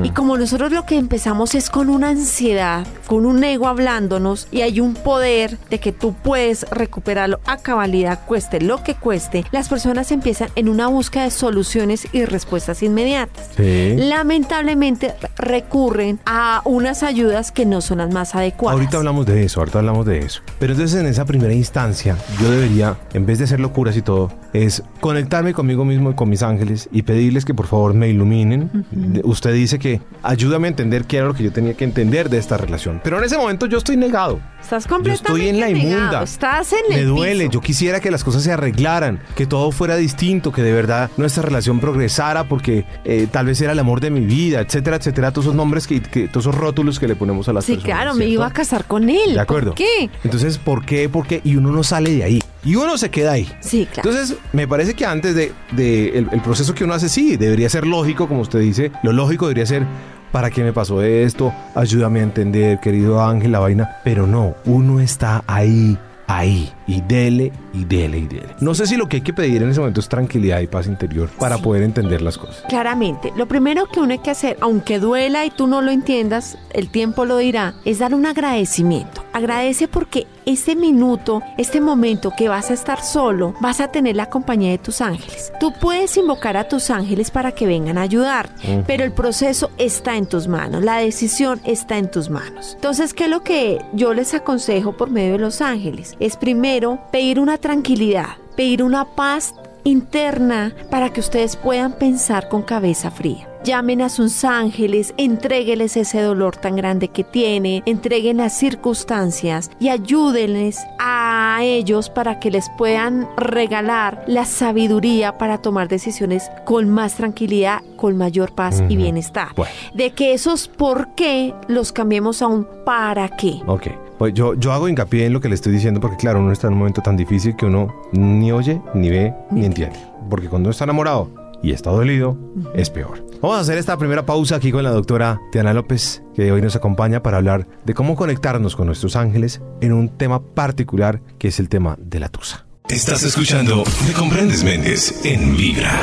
Y 0.04 0.10
como 0.10 0.38
nosotros 0.38 0.72
lo 0.72 0.86
que 0.86 0.98
empezamos 0.98 1.56
es 1.56 1.70
con 1.70 1.90
una 1.90 2.10
ansiedad, 2.10 2.86
con 3.08 3.26
un 3.26 3.44
ego 3.44 3.68
hablándonos 3.68 4.48
y 4.52 4.62
hay 4.62 4.80
un 4.80 4.94
poder 4.94 5.58
de 5.70 5.80
que 5.80 5.92
tú 5.92 6.14
puedes 6.14 6.66
recuperarlo 6.70 7.40
a 7.46 7.58
cabalidad, 7.58 8.26
cueste 8.26 8.62
lo 8.62 8.84
que 8.84 8.96
cueste, 8.96 9.46
las 9.52 9.70
personas 9.70 10.12
empiezan 10.12 10.50
en 10.56 10.70
una 10.70 10.88
búsqueda 10.88 11.24
de 11.24 11.32
soluciones 11.32 12.08
y 12.12 12.26
respuestas 12.26 12.84
inmediatas. 12.84 13.50
Lamentablemente 13.58 15.14
recurren 15.38 16.20
a 16.26 16.62
unas 16.66 17.04
ayudas 17.04 17.52
que 17.52 17.66
no 17.66 17.82
son 17.82 18.00
las 18.00 18.12
más 18.12 18.36
adecuadas. 18.36 18.80
Ahorita 18.80 18.98
hablamos 18.98 19.26
de 19.26 19.44
eso, 19.44 19.60
ahorita 19.62 19.80
hablamos 19.80 20.06
de 20.06 20.20
eso. 20.20 20.42
Pero 20.60 20.74
entonces 20.74 21.00
en 21.00 21.08
esa 21.08 21.26
primera 21.26 21.54
instancia 21.54 22.18
yo 22.42 22.50
debería, 22.50 22.98
en 23.14 23.26
vez 23.26 23.38
de 23.38 23.46
hacer 23.46 23.60
locuras 23.60 23.96
y 23.98 24.02
todo, 24.02 24.32
es 24.54 24.84
conectarme 25.00 25.54
conmigo 25.54 25.86
mismo 25.86 26.12
y 26.12 26.14
con 26.16 26.30
mis 26.30 26.44
ángeles 26.44 26.90
y 26.92 27.04
pedirles 27.04 27.46
que 27.46 27.54
por 27.54 27.68
favor 27.68 27.94
me 27.94 28.10
iluminen. 28.10 28.86
Usted 29.24 29.53
dice 29.54 29.80
que 29.80 30.02
ayúdame 30.22 30.68
a 30.68 30.70
entender 30.70 31.06
qué 31.06 31.18
era 31.18 31.28
lo 31.28 31.34
que 31.34 31.44
yo 31.44 31.52
tenía 31.52 31.74
que 31.74 31.84
entender 31.84 32.30
de 32.30 32.38
esta 32.38 32.58
relación. 32.58 33.02
Pero 33.04 33.18
en 33.18 33.24
ese 33.24 33.38
momento 33.38 33.66
yo 33.66 33.78
estoy 33.78 33.98
negado. 33.98 34.40
Estás 34.62 34.88
completamente 34.88 35.28
Yo 35.28 35.36
estoy 35.36 35.50
en 35.50 35.60
la 35.60 35.70
inmunda. 35.70 36.24
Estás 36.24 36.72
en 36.72 36.80
Me 36.90 37.04
duele. 37.04 37.50
Yo 37.50 37.60
quisiera 37.60 38.00
que 38.00 38.10
las 38.10 38.24
cosas 38.24 38.44
se 38.44 38.52
arreglaran, 38.52 39.22
que 39.36 39.46
todo 39.46 39.72
fuera 39.72 39.98
distinto, 39.98 40.52
que 40.52 40.62
de 40.62 40.72
verdad 40.72 41.12
nuestra 41.18 41.44
relación 41.44 41.80
progresara 41.80 42.46
porque 42.46 42.86
eh, 43.04 43.28
tal 43.30 43.48
vez 43.48 43.60
era 43.62 43.74
el 43.74 43.80
amor 43.80 44.00
de 44.00 44.10
mi 44.10 44.22
vida, 44.22 44.62
etcétera, 44.62 44.98
etcétera. 44.98 45.32
Todos 45.32 45.46
esos 45.46 45.56
nombres 45.56 45.86
que, 45.86 46.00
todos 46.00 46.46
esos 46.46 46.56
rótulos 46.56 47.00
que 47.00 47.08
le 47.08 47.16
ponemos 47.16 47.50
a 47.50 47.54
las 47.54 47.66
sí, 47.66 47.74
personas. 47.74 47.98
Sí, 47.98 48.04
claro, 48.04 48.16
me 48.16 48.26
iba 48.28 48.48
a 48.48 48.52
casar 48.52 48.86
con 48.86 49.10
él. 49.10 49.34
De 49.34 49.40
acuerdo. 49.42 49.72
¿Por 49.72 49.78
qué? 49.78 50.10
Entonces, 50.24 50.58
¿por 50.58 50.86
qué? 50.86 51.10
¿Por 51.10 51.28
qué? 51.28 51.42
Y 51.44 51.58
uno 51.58 51.72
no 51.72 51.84
sale 51.84 52.12
de 52.12 52.24
ahí. 52.24 52.42
Y 52.66 52.76
uno 52.76 52.98
se 52.98 53.12
queda 53.12 53.34
ahí. 53.34 53.52
Sí, 53.60 53.86
claro. 53.92 54.10
Entonces, 54.10 54.38
me 54.54 54.68
parece 54.68 54.94
que 54.94 55.06
antes 55.06 55.36
de, 55.36 55.52
el, 55.78 56.30
el 56.32 56.42
proceso 56.42 56.74
que 56.74 56.86
uno 56.86 56.94
hace, 56.94 57.10
sí, 57.10 57.36
debería 57.36 57.68
ser 57.68 57.86
lógico, 57.86 58.30
como 58.30 58.40
usted 58.40 58.60
dice. 58.60 58.92
Lo 59.04 59.12
lógico 59.12 59.43
debería 59.48 59.66
ser, 59.66 59.86
¿para 60.32 60.50
qué 60.50 60.64
me 60.64 60.74
pasó 60.74 61.02
esto? 61.02 61.54
Ayúdame 61.76 62.20
a 62.20 62.24
entender, 62.24 62.80
querido 62.80 63.24
Ángel, 63.24 63.52
la 63.52 63.60
vaina. 63.60 63.98
Pero 64.04 64.28
no, 64.28 64.56
uno 64.66 65.00
está 65.00 65.44
ahí, 65.48 65.98
ahí, 66.28 66.72
y 66.88 67.02
dele, 67.02 67.52
y 67.74 67.86
dele, 67.86 68.20
y 68.20 68.28
dele. 68.28 68.56
No 68.60 68.74
sé 68.74 68.88
si 68.88 68.98
lo 68.98 69.08
que 69.08 69.18
hay 69.18 69.22
que 69.22 69.34
pedir 69.34 69.62
en 69.62 69.70
ese 69.70 69.80
momento 69.80 70.00
es 70.00 70.10
tranquilidad 70.10 70.60
y 70.60 70.68
paz 70.68 70.88
interior 70.88 71.30
para 71.40 71.58
poder 71.58 71.84
entender 71.84 72.22
las 72.22 72.38
cosas. 72.38 72.64
Claramente, 72.70 73.32
lo 73.36 73.48
primero 73.48 73.86
que 73.88 74.00
uno 74.00 74.14
hay 74.14 74.20
que 74.20 74.32
hacer, 74.32 74.58
aunque 74.62 75.00
duela 75.00 75.46
y 75.46 75.50
tú 75.50 75.68
no 75.68 75.82
lo 75.82 75.92
entiendas, 75.92 76.58
el 76.72 76.90
tiempo 76.90 77.26
lo 77.26 77.38
dirá, 77.38 77.76
es 77.86 78.00
dar 78.00 78.14
un 78.14 78.26
agradecimiento. 78.26 79.24
Agradece 79.34 79.88
porque 79.88 80.28
este 80.46 80.76
minuto, 80.76 81.42
este 81.58 81.82
momento 81.82 82.32
que 82.38 82.50
vas 82.50 82.70
a 82.70 82.74
estar 82.74 83.02
solo, 83.02 83.56
vas 83.62 83.80
a 83.80 83.88
tener 83.88 84.16
la 84.16 84.30
compañía 84.30 84.72
de 84.72 84.78
tus 84.78 85.02
ángeles. 85.02 85.52
Tú 85.60 85.74
puedes 85.80 86.16
invocar 86.18 86.58
a 86.58 86.68
tus 86.68 86.90
ángeles 86.90 87.32
para 87.32 87.54
que 87.54 87.66
vengan 87.66 87.98
a 87.98 88.02
ayudar, 88.02 88.50
pero 88.86 89.04
el 89.04 89.14
proceso 89.14 89.72
está 89.78 90.18
en 90.18 90.26
tus 90.26 90.48
manos, 90.48 90.84
la 90.84 90.98
decisión 90.98 91.62
está 91.64 91.98
en 91.98 92.12
tus 92.12 92.30
manos. 92.30 92.74
Entonces, 92.76 93.14
¿qué 93.14 93.26
es 93.26 93.30
lo 93.30 93.44
que 93.44 93.80
yo 93.94 94.14
les 94.14 94.34
aconsejo 94.34 94.98
por 94.98 95.10
medio 95.10 95.34
de 95.34 95.40
los 95.40 95.62
ángeles? 95.62 96.16
Es 96.20 96.38
primero 96.38 96.73
pedir 97.12 97.40
una 97.40 97.60
tranquilidad, 97.60 98.38
pedir 98.56 98.82
una 98.82 99.06
paz 99.06 99.54
interna 99.84 100.74
para 100.90 101.14
que 101.14 101.20
ustedes 101.20 101.56
puedan 101.56 101.94
pensar 101.94 102.50
con 102.50 102.64
cabeza 102.64 103.12
fría. 103.12 103.48
Llamen 103.64 104.02
a 104.02 104.10
sus 104.10 104.44
ángeles, 104.44 105.14
entrégueles 105.18 105.96
ese 105.96 106.20
dolor 106.22 106.58
tan 106.58 106.76
grande 106.76 107.10
que 107.10 107.24
tiene, 107.24 107.84
entreguen 107.86 108.38
las 108.38 108.58
circunstancias 108.58 109.70
y 109.80 109.90
ayúdenles 109.90 110.80
a 111.00 111.60
ellos 111.62 112.10
para 112.10 112.40
que 112.40 112.52
les 112.52 112.70
puedan 112.78 113.30
regalar 113.38 114.24
la 114.28 114.46
sabiduría 114.46 115.38
para 115.38 115.60
tomar 115.60 115.88
decisiones 115.88 116.50
con 116.66 116.90
más 116.90 117.16
tranquilidad, 117.16 117.82
con 117.96 118.18
mayor 118.18 118.54
paz 118.54 118.84
y 118.90 118.98
bienestar. 118.98 119.50
De 119.94 120.12
que 120.12 120.34
esos 120.34 120.68
por 120.68 121.14
qué 121.16 121.54
los 121.68 121.94
cambiemos 121.94 122.42
a 122.42 122.48
un 122.48 122.68
para 122.84 123.30
qué. 123.30 123.62
Ok. 123.68 124.03
Pues 124.24 124.34
yo, 124.36 124.54
yo 124.54 124.72
hago 124.72 124.88
hincapié 124.88 125.26
en 125.26 125.34
lo 125.34 125.42
que 125.42 125.50
le 125.50 125.56
estoy 125.56 125.74
diciendo 125.74 126.00
porque 126.00 126.16
claro, 126.16 126.40
uno 126.40 126.54
está 126.54 126.68
en 126.68 126.74
un 126.74 126.80
momento 126.80 127.02
tan 127.02 127.18
difícil 127.18 127.58
que 127.58 127.66
uno 127.66 127.94
ni 128.14 128.54
oye, 128.54 128.82
ni 128.94 129.10
ve, 129.10 129.34
ni 129.52 129.66
entiende. 129.66 130.00
Porque 130.30 130.48
cuando 130.48 130.68
uno 130.68 130.72
está 130.72 130.86
enamorado 130.86 131.30
y 131.62 131.74
está 131.74 131.90
dolido, 131.90 132.38
es 132.74 132.90
peor. 132.90 133.22
Vamos 133.42 133.58
a 133.58 133.60
hacer 133.60 133.78
esta 133.78 133.98
primera 133.98 134.26
pausa 134.26 134.56
aquí 134.56 134.72
con 134.72 134.82
la 134.82 134.92
doctora 134.92 135.42
Diana 135.52 135.74
López, 135.74 136.24
que 136.34 136.54
hoy 136.54 136.62
nos 136.62 136.78
acompaña 136.78 137.22
para 137.22 137.36
hablar 137.36 137.68
de 137.84 137.94
cómo 137.94 138.16
conectarnos 138.16 138.78
con 138.78 138.86
nuestros 138.86 139.18
ángeles 139.18 139.62
en 139.82 139.92
un 139.92 140.08
tema 140.08 140.42
particular 140.42 141.20
que 141.38 141.50
es 141.50 141.60
el 141.60 141.68
tema 141.68 141.98
de 142.00 142.22
la 142.22 142.30
tusa. 142.30 142.66
Estás 142.88 143.24
escuchando 143.24 143.84
Me 144.08 144.14
Comprendes 144.14 144.64
Méndez 144.64 145.26
en 145.26 145.58
Vibra. 145.58 146.02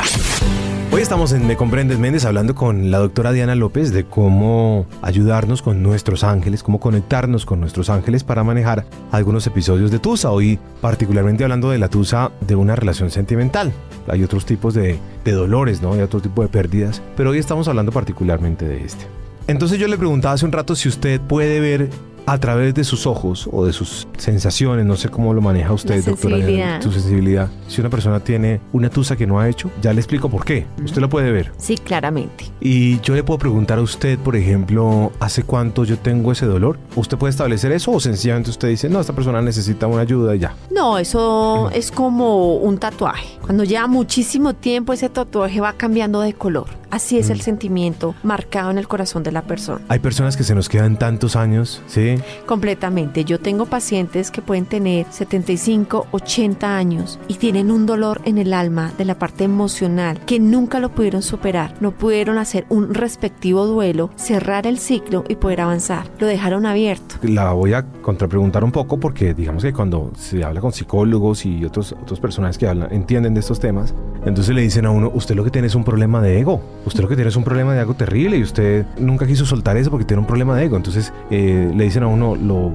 Hoy 0.93 1.01
estamos 1.01 1.31
en 1.31 1.47
Me 1.47 1.55
Comprendes 1.55 1.99
Méndez 1.99 2.25
hablando 2.25 2.53
con 2.53 2.91
la 2.91 2.97
doctora 2.97 3.31
Diana 3.31 3.55
López 3.55 3.93
de 3.93 4.03
cómo 4.03 4.85
ayudarnos 5.01 5.61
con 5.61 5.81
nuestros 5.81 6.25
ángeles, 6.25 6.63
cómo 6.63 6.81
conectarnos 6.81 7.45
con 7.45 7.61
nuestros 7.61 7.89
ángeles 7.89 8.25
para 8.25 8.43
manejar 8.43 8.85
algunos 9.09 9.47
episodios 9.47 9.89
de 9.89 9.99
Tusa. 9.99 10.31
Hoy 10.31 10.59
particularmente 10.81 11.45
hablando 11.45 11.69
de 11.69 11.77
la 11.77 11.87
Tusa 11.87 12.31
de 12.41 12.57
una 12.57 12.75
relación 12.75 13.09
sentimental. 13.09 13.71
Hay 14.09 14.21
otros 14.21 14.45
tipos 14.45 14.73
de, 14.73 14.99
de 15.23 15.31
dolores, 15.31 15.81
¿no? 15.81 15.93
Hay 15.93 16.01
otro 16.01 16.19
tipo 16.19 16.41
de 16.41 16.49
pérdidas, 16.49 17.01
pero 17.15 17.29
hoy 17.29 17.37
estamos 17.37 17.69
hablando 17.69 17.93
particularmente 17.93 18.67
de 18.67 18.83
este. 18.83 19.05
Entonces 19.47 19.79
yo 19.79 19.87
le 19.87 19.97
preguntaba 19.97 20.33
hace 20.33 20.45
un 20.45 20.51
rato 20.51 20.75
si 20.75 20.89
usted 20.89 21.21
puede 21.21 21.61
ver 21.61 21.89
a 22.25 22.37
través 22.37 22.73
de 22.73 22.83
sus 22.83 23.05
ojos 23.07 23.49
o 23.51 23.65
de 23.65 23.73
sus 23.73 24.07
sensaciones, 24.17 24.85
no 24.85 24.95
sé 24.95 25.09
cómo 25.09 25.33
lo 25.33 25.41
maneja 25.41 25.73
usted, 25.73 25.95
La 26.03 26.11
doctora, 26.11 26.35
sensibilidad. 26.37 26.81
su 26.81 26.91
sensibilidad. 26.91 27.49
Si 27.67 27.81
una 27.81 27.89
persona 27.89 28.19
tiene 28.19 28.61
una 28.73 28.89
tusa 28.89 29.15
que 29.15 29.27
no 29.27 29.39
ha 29.39 29.49
hecho, 29.49 29.69
ya 29.81 29.93
le 29.93 29.99
explico 29.99 30.29
por 30.29 30.45
qué. 30.45 30.65
Usted 30.83 31.01
lo 31.01 31.09
puede 31.09 31.31
ver. 31.31 31.51
Sí, 31.57 31.77
claramente. 31.77 32.45
Y 32.59 32.99
yo 33.01 33.15
le 33.15 33.23
puedo 33.23 33.39
preguntar 33.39 33.79
a 33.79 33.81
usted, 33.81 34.17
por 34.19 34.35
ejemplo, 34.35 35.11
¿hace 35.19 35.43
cuánto 35.43 35.83
yo 35.83 35.97
tengo 35.97 36.31
ese 36.31 36.45
dolor? 36.45 36.77
¿Usted 36.95 37.17
puede 37.17 37.31
establecer 37.31 37.71
eso 37.71 37.91
o 37.91 37.99
sencillamente 37.99 38.49
usted 38.49 38.67
dice, 38.69 38.89
no, 38.89 38.99
esta 39.01 39.13
persona 39.13 39.41
necesita 39.41 39.87
una 39.87 40.01
ayuda 40.01 40.35
y 40.35 40.39
ya? 40.39 40.55
No, 40.69 40.97
eso 40.97 41.69
es 41.73 41.91
como 41.91 42.55
un 42.55 42.77
tatuaje. 42.77 43.27
Cuando 43.41 43.63
lleva 43.63 43.87
muchísimo 43.87 44.53
tiempo, 44.53 44.93
ese 44.93 45.09
tatuaje 45.09 45.59
va 45.61 45.73
cambiando 45.73 46.21
de 46.21 46.33
color. 46.33 46.67
Así 46.91 47.17
es 47.17 47.29
el 47.29 47.39
sentimiento 47.39 48.15
marcado 48.21 48.69
en 48.69 48.77
el 48.77 48.85
corazón 48.87 49.23
de 49.23 49.31
la 49.31 49.43
persona. 49.43 49.79
Hay 49.87 49.99
personas 49.99 50.35
que 50.35 50.43
se 50.43 50.53
nos 50.55 50.67
quedan 50.67 50.99
tantos 50.99 51.37
años, 51.37 51.81
¿sí? 51.87 52.10
Completamente. 52.45 53.23
Yo 53.23 53.39
tengo 53.39 53.65
pacientes 53.65 54.31
que 54.31 54.41
pueden 54.41 54.65
tener 54.65 55.05
75, 55.09 56.07
80 56.11 56.77
años 56.77 57.19
y 57.27 57.35
tienen 57.35 57.71
un 57.71 57.85
dolor 57.85 58.21
en 58.25 58.37
el 58.37 58.53
alma 58.53 58.91
de 58.97 59.05
la 59.05 59.17
parte 59.17 59.43
emocional 59.43 60.19
que 60.25 60.39
nunca 60.39 60.79
lo 60.79 60.89
pudieron 60.89 61.21
superar. 61.21 61.73
No 61.79 61.91
pudieron 61.91 62.37
hacer 62.37 62.65
un 62.69 62.93
respectivo 62.93 63.65
duelo, 63.65 64.09
cerrar 64.15 64.67
el 64.67 64.77
ciclo 64.77 65.23
y 65.27 65.35
poder 65.35 65.61
avanzar. 65.61 66.09
Lo 66.19 66.27
dejaron 66.27 66.65
abierto. 66.65 67.15
La 67.21 67.53
voy 67.53 67.73
a 67.73 67.85
contrapreguntar 68.01 68.63
un 68.63 68.71
poco 68.71 68.99
porque 68.99 69.33
digamos 69.33 69.63
que 69.63 69.73
cuando 69.73 70.11
se 70.15 70.43
habla 70.43 70.61
con 70.61 70.71
psicólogos 70.71 71.45
y 71.45 71.63
otros, 71.65 71.93
otros 71.93 72.19
personajes 72.19 72.57
que 72.57 72.67
entienden 72.67 73.33
de 73.33 73.39
estos 73.39 73.59
temas, 73.59 73.93
entonces 74.25 74.53
le 74.53 74.61
dicen 74.61 74.85
a 74.85 74.91
uno, 74.91 75.11
usted 75.13 75.35
lo 75.35 75.43
que 75.43 75.51
tiene 75.51 75.67
es 75.67 75.75
un 75.75 75.83
problema 75.83 76.21
de 76.21 76.39
ego, 76.39 76.61
usted 76.85 77.01
lo 77.01 77.07
que 77.07 77.15
tiene 77.15 77.29
es 77.29 77.35
un 77.35 77.43
problema 77.43 77.73
de 77.73 77.79
algo 77.79 77.95
terrible 77.95 78.37
y 78.37 78.43
usted 78.43 78.85
nunca 78.99 79.25
quiso 79.25 79.45
soltar 79.45 79.77
eso 79.77 79.89
porque 79.89 80.05
tiene 80.05 80.21
un 80.21 80.27
problema 80.27 80.55
de 80.55 80.65
ego. 80.65 80.77
Entonces 80.77 81.11
eh, 81.29 81.71
le 81.75 81.83
dicen 81.83 82.03
a 82.03 82.07
uno, 82.07 82.35
lo, 82.35 82.71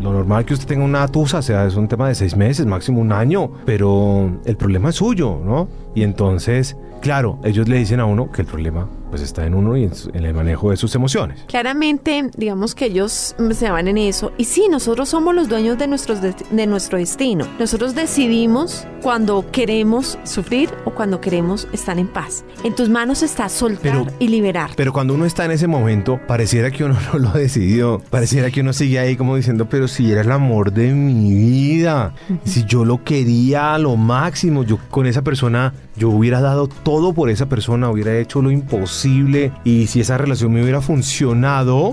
lo 0.00 0.12
normal 0.12 0.44
que 0.44 0.54
usted 0.54 0.66
tenga 0.66 0.84
una 0.84 1.06
tusa, 1.08 1.38
o 1.38 1.42
sea, 1.42 1.66
es 1.66 1.76
un 1.76 1.88
tema 1.88 2.08
de 2.08 2.14
seis 2.14 2.36
meses, 2.36 2.66
máximo 2.66 3.00
un 3.00 3.12
año, 3.12 3.50
pero 3.64 4.30
el 4.44 4.56
problema 4.56 4.90
es 4.90 4.96
suyo, 4.96 5.38
¿no? 5.44 5.68
Y 5.94 6.02
entonces, 6.02 6.76
claro, 7.00 7.38
ellos 7.44 7.68
le 7.68 7.78
dicen 7.78 8.00
a 8.00 8.06
uno 8.06 8.30
que 8.30 8.42
el 8.42 8.46
problema 8.46 8.86
pues 9.14 9.22
está 9.22 9.46
en 9.46 9.54
uno 9.54 9.76
y 9.76 9.84
en, 9.84 10.24
el 10.24 10.34
manejo 10.34 10.70
de 10.70 10.76
sus 10.76 10.92
emociones. 10.96 11.44
Claramente, 11.46 12.30
digamos 12.36 12.74
que 12.74 12.86
ellos 12.86 13.36
se 13.52 13.70
van 13.70 13.86
en 13.86 13.96
eso. 13.96 14.32
Y 14.38 14.44
sí, 14.46 14.66
nosotros 14.68 15.08
somos 15.08 15.36
los 15.36 15.48
dueños 15.48 15.78
de, 15.78 15.86
nuestros 15.86 16.20
de, 16.20 16.34
de 16.50 16.66
nuestro 16.66 16.98
destino. 16.98 17.46
Nosotros 17.60 17.94
decidimos 17.94 18.88
cuando 19.02 19.48
queremos 19.52 20.18
sufrir 20.24 20.68
o 20.84 20.90
cuando 20.90 21.20
queremos 21.20 21.68
estar 21.72 21.96
en 21.96 22.08
paz. 22.08 22.44
En 22.64 22.74
tus 22.74 22.88
manos 22.88 23.22
está 23.22 23.48
soltar 23.48 23.82
Pero- 23.82 24.06
y 24.18 24.26
liberar. 24.26 24.70
Pero 24.74 24.92
cuando 24.92 25.14
uno 25.14 25.26
está 25.26 25.44
en 25.44 25.52
ese 25.52 25.68
momento, 25.68 26.18
pareciera 26.26 26.72
que 26.72 26.82
uno 26.82 26.98
no 27.12 27.20
lo 27.20 27.28
ha 27.28 27.38
decidido. 27.38 28.02
Pareciera 28.10 28.50
que 28.50 28.62
uno 28.62 28.72
sigue 28.72 28.98
ahí 28.98 29.14
como 29.14 29.36
diciendo, 29.36 29.68
pero 29.68 29.86
si 29.86 30.10
era 30.10 30.22
el 30.22 30.32
amor 30.32 30.72
de 30.72 30.92
mi 30.92 31.32
vida, 31.32 32.14
si 32.44 32.64
yo 32.64 32.84
lo 32.84 33.04
quería 33.04 33.74
a 33.74 33.78
lo 33.78 33.96
máximo, 33.96 34.64
yo 34.64 34.80
con 34.90 35.06
esa 35.06 35.22
persona, 35.22 35.72
yo 35.96 36.08
hubiera 36.08 36.40
dado 36.40 36.66
todo 36.66 37.12
por 37.12 37.30
esa 37.30 37.46
persona, 37.46 37.88
hubiera 37.90 38.18
hecho 38.18 38.42
lo 38.42 38.50
imposible 38.50 39.03
y 39.04 39.86
si 39.86 40.00
esa 40.00 40.18
relación 40.18 40.52
me 40.52 40.62
hubiera 40.62 40.80
funcionado, 40.80 41.92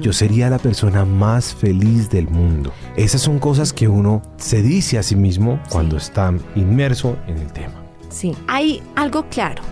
yo 0.00 0.12
sería 0.12 0.50
la 0.50 0.58
persona 0.58 1.04
más 1.04 1.54
feliz 1.54 2.10
del 2.10 2.28
mundo. 2.28 2.72
Esas 2.96 3.20
son 3.20 3.38
cosas 3.38 3.72
que 3.72 3.88
uno 3.88 4.22
se 4.36 4.62
dice 4.62 4.98
a 4.98 5.02
sí 5.02 5.16
mismo 5.16 5.60
cuando 5.70 5.96
está 5.96 6.32
inmerso 6.56 7.16
en 7.26 7.38
el 7.38 7.52
tema. 7.52 7.74
Sí, 8.08 8.34
hay 8.48 8.82
algo 8.96 9.26
claro. 9.30 9.62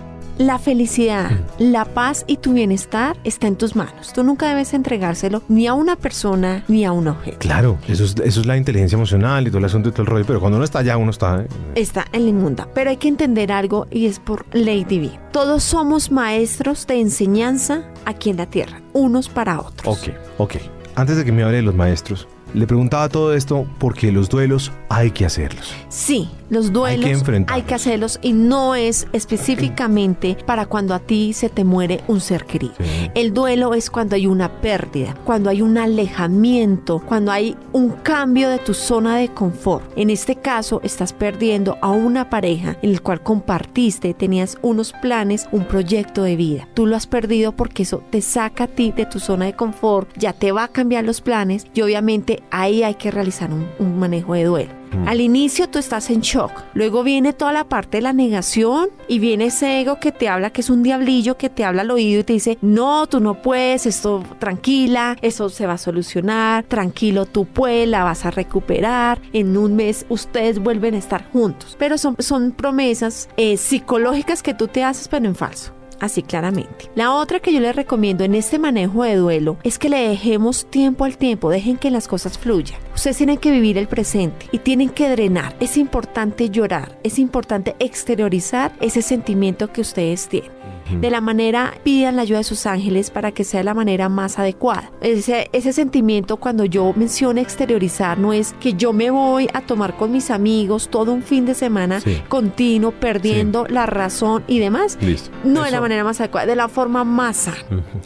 La 0.41 0.59
felicidad, 0.59 1.31
la 1.59 1.85
paz 1.85 2.25
y 2.27 2.39
tu 2.39 2.55
bienestar 2.55 3.15
está 3.25 3.47
en 3.47 3.57
tus 3.57 3.77
manos. 3.77 4.11
Tú 4.15 4.25
nunca 4.25 4.49
debes 4.49 4.73
entregárselo 4.73 5.43
ni 5.49 5.67
a 5.67 5.75
una 5.75 5.97
persona 5.97 6.65
ni 6.67 6.87
a 6.87 6.93
un 6.93 7.09
objeto. 7.09 7.37
Claro, 7.41 7.77
eso 7.87 8.05
es, 8.05 8.15
eso 8.25 8.41
es 8.41 8.47
la 8.47 8.57
inteligencia 8.57 8.97
emocional 8.97 9.47
y 9.47 9.51
todo 9.51 9.59
el 9.59 9.67
asunto 9.67 9.91
y 9.91 9.93
todo 9.93 10.01
el 10.01 10.07
rollo, 10.07 10.25
pero 10.27 10.41
cuando 10.41 10.57
uno 10.57 10.65
está 10.65 10.79
allá, 10.79 10.97
uno 10.97 11.11
está... 11.11 11.43
eh, 11.43 11.47
Está 11.75 12.07
en 12.13 12.23
la 12.25 12.31
inmunda. 12.31 12.67
Pero 12.73 12.89
hay 12.89 12.97
que 12.97 13.09
entender 13.09 13.53
algo 13.53 13.87
y 13.91 14.07
es 14.07 14.19
por 14.19 14.47
ley 14.57 14.85
divina. 14.85 15.21
Todos 15.31 15.63
somos 15.63 16.11
maestros 16.11 16.87
de 16.87 17.01
enseñanza 17.03 17.83
aquí 18.07 18.31
en 18.31 18.39
la 18.39 18.47
tierra, 18.47 18.81
unos 18.95 19.29
para 19.29 19.61
otros. 19.61 19.99
Ok, 19.99 20.15
ok. 20.39 20.55
Antes 20.95 21.19
de 21.19 21.27
que 21.27 21.33
me 21.33 21.43
hable 21.43 21.57
de 21.57 21.63
los 21.65 21.75
maestros, 21.75 22.27
le 22.55 22.67
preguntaba 22.67 23.11
todo 23.11 23.35
esto 23.35 23.67
porque 23.79 24.11
los 24.11 24.31
duelos 24.31 24.73
hay 24.89 25.11
que 25.11 25.27
hacerlos. 25.27 25.75
Sí, 25.91 26.31
los 26.51 26.73
duelos 26.73 27.05
Hay 27.05 27.13
que 27.13 27.19
enfrentarlos. 27.19 27.63
hay 27.63 27.69
que 27.69 27.75
hacerlos 27.75 28.19
y 28.23 28.33
no 28.33 28.75
es 28.75 29.07
específicamente 29.13 30.37
para 30.47 30.67
cuando 30.67 30.95
a 30.95 30.99
ti 30.99 31.33
se 31.33 31.49
te 31.49 31.65
muere 31.65 32.01
un 32.09 32.21
ser 32.21 32.45
querido. 32.45 32.75
Sí. 32.79 33.11
El 33.15 33.33
duelo 33.33 33.75
es 33.75 33.91
cuando 33.91 34.17
hay 34.17 34.27
una 34.27 34.61
pérdida, 34.61 35.15
cuando 35.25 35.49
hay 35.49 35.63
un 35.63 35.79
alejamiento, 35.79 37.01
cuando 37.07 37.33
hay 37.33 37.57
un 37.73 37.91
cambio 37.91 38.49
de 38.51 38.59
tu 38.59 38.75
zona 38.75 39.17
de 39.17 39.29
confort. 39.29 39.85
En 39.97 40.11
este 40.11 40.37
caso, 40.37 40.81
estás 40.83 41.13
perdiendo 41.13 41.79
a 41.81 41.91
una 41.91 42.29
pareja 42.31 42.77
en 42.83 42.91
el 42.91 43.03
cual 43.03 43.23
compartiste, 43.23 44.15
tenías 44.15 44.59
unos 44.63 44.93
planes, 44.93 45.49
un 45.53 45.65
proyecto 45.65 46.23
de 46.23 46.37
vida. 46.37 46.69
Tú 46.75 46.87
lo 46.87 46.97
has 46.97 47.07
perdido 47.07 47.53
porque 47.53 47.85
eso 47.85 48.03
te 48.11 48.21
saca 48.21 48.65
a 48.65 48.69
ti 48.69 48.93
de 48.93 49.07
tu 49.07 49.21
zona 49.21 49.47
de 49.47 49.55
confort, 49.55 50.09
ya 50.17 50.33
te 50.33 50.53
va 50.53 50.65
a 50.65 50.69
cambiar 50.69 51.05
los 51.05 51.21
planes 51.21 51.67
y 51.75 51.83
obviamente 51.83 52.43
ahí 52.51 52.83
hay 52.83 52.95
que 52.95 53.11
realizar 53.11 53.53
un, 53.53 53.69
un 53.79 53.99
manejo 53.99 54.35
de 54.35 54.45
duelo. 54.45 54.80
Al 55.07 55.21
inicio 55.21 55.69
tú 55.69 55.79
estás 55.79 56.11
en 56.11 56.21
shock, 56.21 56.53
luego 56.75 57.03
viene 57.03 57.33
toda 57.33 57.53
la 57.53 57.65
parte 57.65 57.99
de 57.99 58.03
la 58.03 58.13
negación 58.13 58.89
y 59.09 59.19
viene 59.19 59.47
ese 59.47 59.81
ego 59.81 59.99
que 60.01 60.13
te 60.13 60.29
habla 60.29 60.51
que 60.51 60.61
es 60.61 60.71
un 60.71 60.83
diablillo 60.83 61.37
que 61.37 61.49
te 61.49 61.65
habla 61.65 61.83
al 61.83 61.91
oído 61.91 62.21
y 62.21 62.25
te 62.25 62.33
dice, 62.33 62.59
no, 62.61 63.07
tú 63.07 63.21
no 63.21 63.41
puedes, 63.43 63.87
esto 63.87 64.23
tranquila, 64.39 65.17
eso 65.23 65.49
se 65.49 65.67
va 65.67 65.75
a 65.75 65.79
solucionar, 65.79 66.65
tranquilo, 66.65 67.27
tú 67.27 67.47
puedes, 67.47 67.89
la 67.89 68.05
vas 68.05 68.27
a 68.27 68.31
recuperar, 68.31 69.21
en 69.33 69.57
un 69.57 69.77
mes 69.77 70.07
ustedes 70.09 70.59
vuelven 70.59 70.95
a 70.95 70.99
estar 70.99 71.31
juntos. 71.31 71.77
Pero 71.79 71.97
son, 71.99 72.53
promesas 72.53 73.29
eh, 73.37 73.57
psicológicas 73.57 74.43
que 74.43 74.55
tú 74.55 74.69
te 74.69 74.85
haces 74.85 75.09
pero 75.09 75.27
en 75.27 75.35
falso. 75.35 75.80
Así 76.01 76.23
claramente. 76.23 76.91
La 76.95 77.15
otra 77.15 77.41
que 77.41 77.53
yo 77.53 77.61
les 77.61 77.77
recomiendo 77.77 78.25
en 78.25 78.35
este 78.35 78.59
manejo 78.59 79.05
de 79.05 79.17
duelo 79.17 79.59
es 79.63 79.79
que 79.79 79.89
le 79.89 80.09
dejemos 80.09 80.67
tiempo 80.71 81.05
al 81.05 81.19
tiempo, 81.19 81.51
dejen 81.51 81.77
que 81.77 81.91
las 81.91 82.09
cosas 82.09 82.39
fluyan. 82.39 82.81
Ustedes 82.95 83.19
tienen 83.19 83.39
que 83.39 83.51
vivir 83.51 83.77
el 83.79 83.87
presente 83.87 84.47
y 84.51 84.59
tienen 84.59 84.89
que 84.89 85.09
drenar. 85.11 85.55
Es 85.61 85.77
importante 85.77 86.51
llorar, 86.51 86.99
es 87.03 87.19
importante 87.19 87.77
exteriorizar 87.79 88.73
ese 88.81 89.03
sentimiento 89.03 89.73
que 89.73 89.83
ustedes 89.83 90.29
tienen. 90.29 90.70
De 91.01 91.11
la 91.11 91.21
manera, 91.21 91.75
pidan 91.85 92.17
la 92.17 92.23
ayuda 92.23 92.39
de 92.39 92.45
sus 92.45 92.67
ángeles 92.67 93.11
para 93.11 93.33
que 93.33 93.45
sea 93.45 93.63
la 93.63 93.75
manera 93.75 94.09
más 94.09 94.39
adecuada. 94.39 94.91
Ese, 95.01 95.49
ese 95.53 95.73
sentimiento 95.73 96.37
cuando 96.39 96.65
yo 96.65 96.93
menciono 96.97 97.41
exteriorizar 97.41 98.19
no 98.19 98.33
es 98.33 98.55
que 98.61 98.75
yo 98.75 98.93
me 98.93 99.11
voy 99.11 99.49
a 99.53 99.61
tomar 99.63 99.97
con 99.97 100.13
mis 100.13 100.31
amigos 100.31 100.89
todo 100.91 101.13
un 101.13 101.23
fin 101.23 101.45
de 101.47 101.55
semana 101.55 102.01
Sí. 102.01 102.23
continuo, 102.29 102.93
perdiendo 102.93 103.67
la 103.69 103.87
razón 103.87 104.43
y 104.47 104.59
demás. 104.59 104.99
Listo. 105.01 105.31
No 105.45 105.63
de 105.63 105.69
Eso. 105.69 105.77
la 105.77 105.81
manera 105.81 106.05
más 106.05 106.21
adecuada, 106.21 106.47
de 106.47 106.57
la 106.57 106.69
forma 106.69 107.05
más 107.05 107.37
sana. 107.37 107.59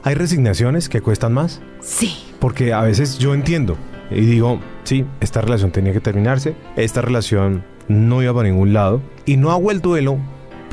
¿Hay 0.02 0.14
resignaciones 0.14 0.88
que 0.88 1.00
cuestan 1.00 1.32
más? 1.32 1.60
Sí. 1.80 2.14
Porque 2.38 2.72
a 2.72 2.82
veces 2.82 3.18
yo 3.18 3.34
entiendo 3.34 3.76
y 4.10 4.20
digo, 4.22 4.60
sí, 4.84 5.04
esta 5.20 5.40
relación 5.40 5.70
tenía 5.70 5.92
que 5.92 6.00
terminarse, 6.00 6.54
esta 6.76 7.00
relación 7.00 7.64
no 7.88 8.22
iba 8.22 8.32
para 8.34 8.48
ningún 8.48 8.72
lado 8.72 9.00
y 9.26 9.36
no 9.36 9.50
hago 9.50 9.70
el 9.70 9.80
duelo, 9.80 10.18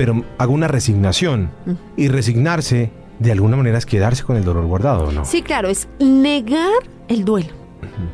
pero 0.02 0.26
hago 0.40 0.52
una 0.52 0.68
resignación. 0.68 1.52
Mm. 1.68 1.72
Y 1.96 2.08
resignarse 2.08 2.90
de 3.20 3.32
alguna 3.32 3.56
manera 3.56 3.78
es 3.78 3.86
quedarse 3.86 4.24
con 4.24 4.36
el 4.36 4.44
dolor 4.44 4.66
guardado, 4.66 5.12
¿no? 5.12 5.26
Sí, 5.26 5.44
claro, 5.44 5.70
es 5.70 5.88
negar 6.00 6.72
el 7.08 7.24
duelo. 7.24 7.50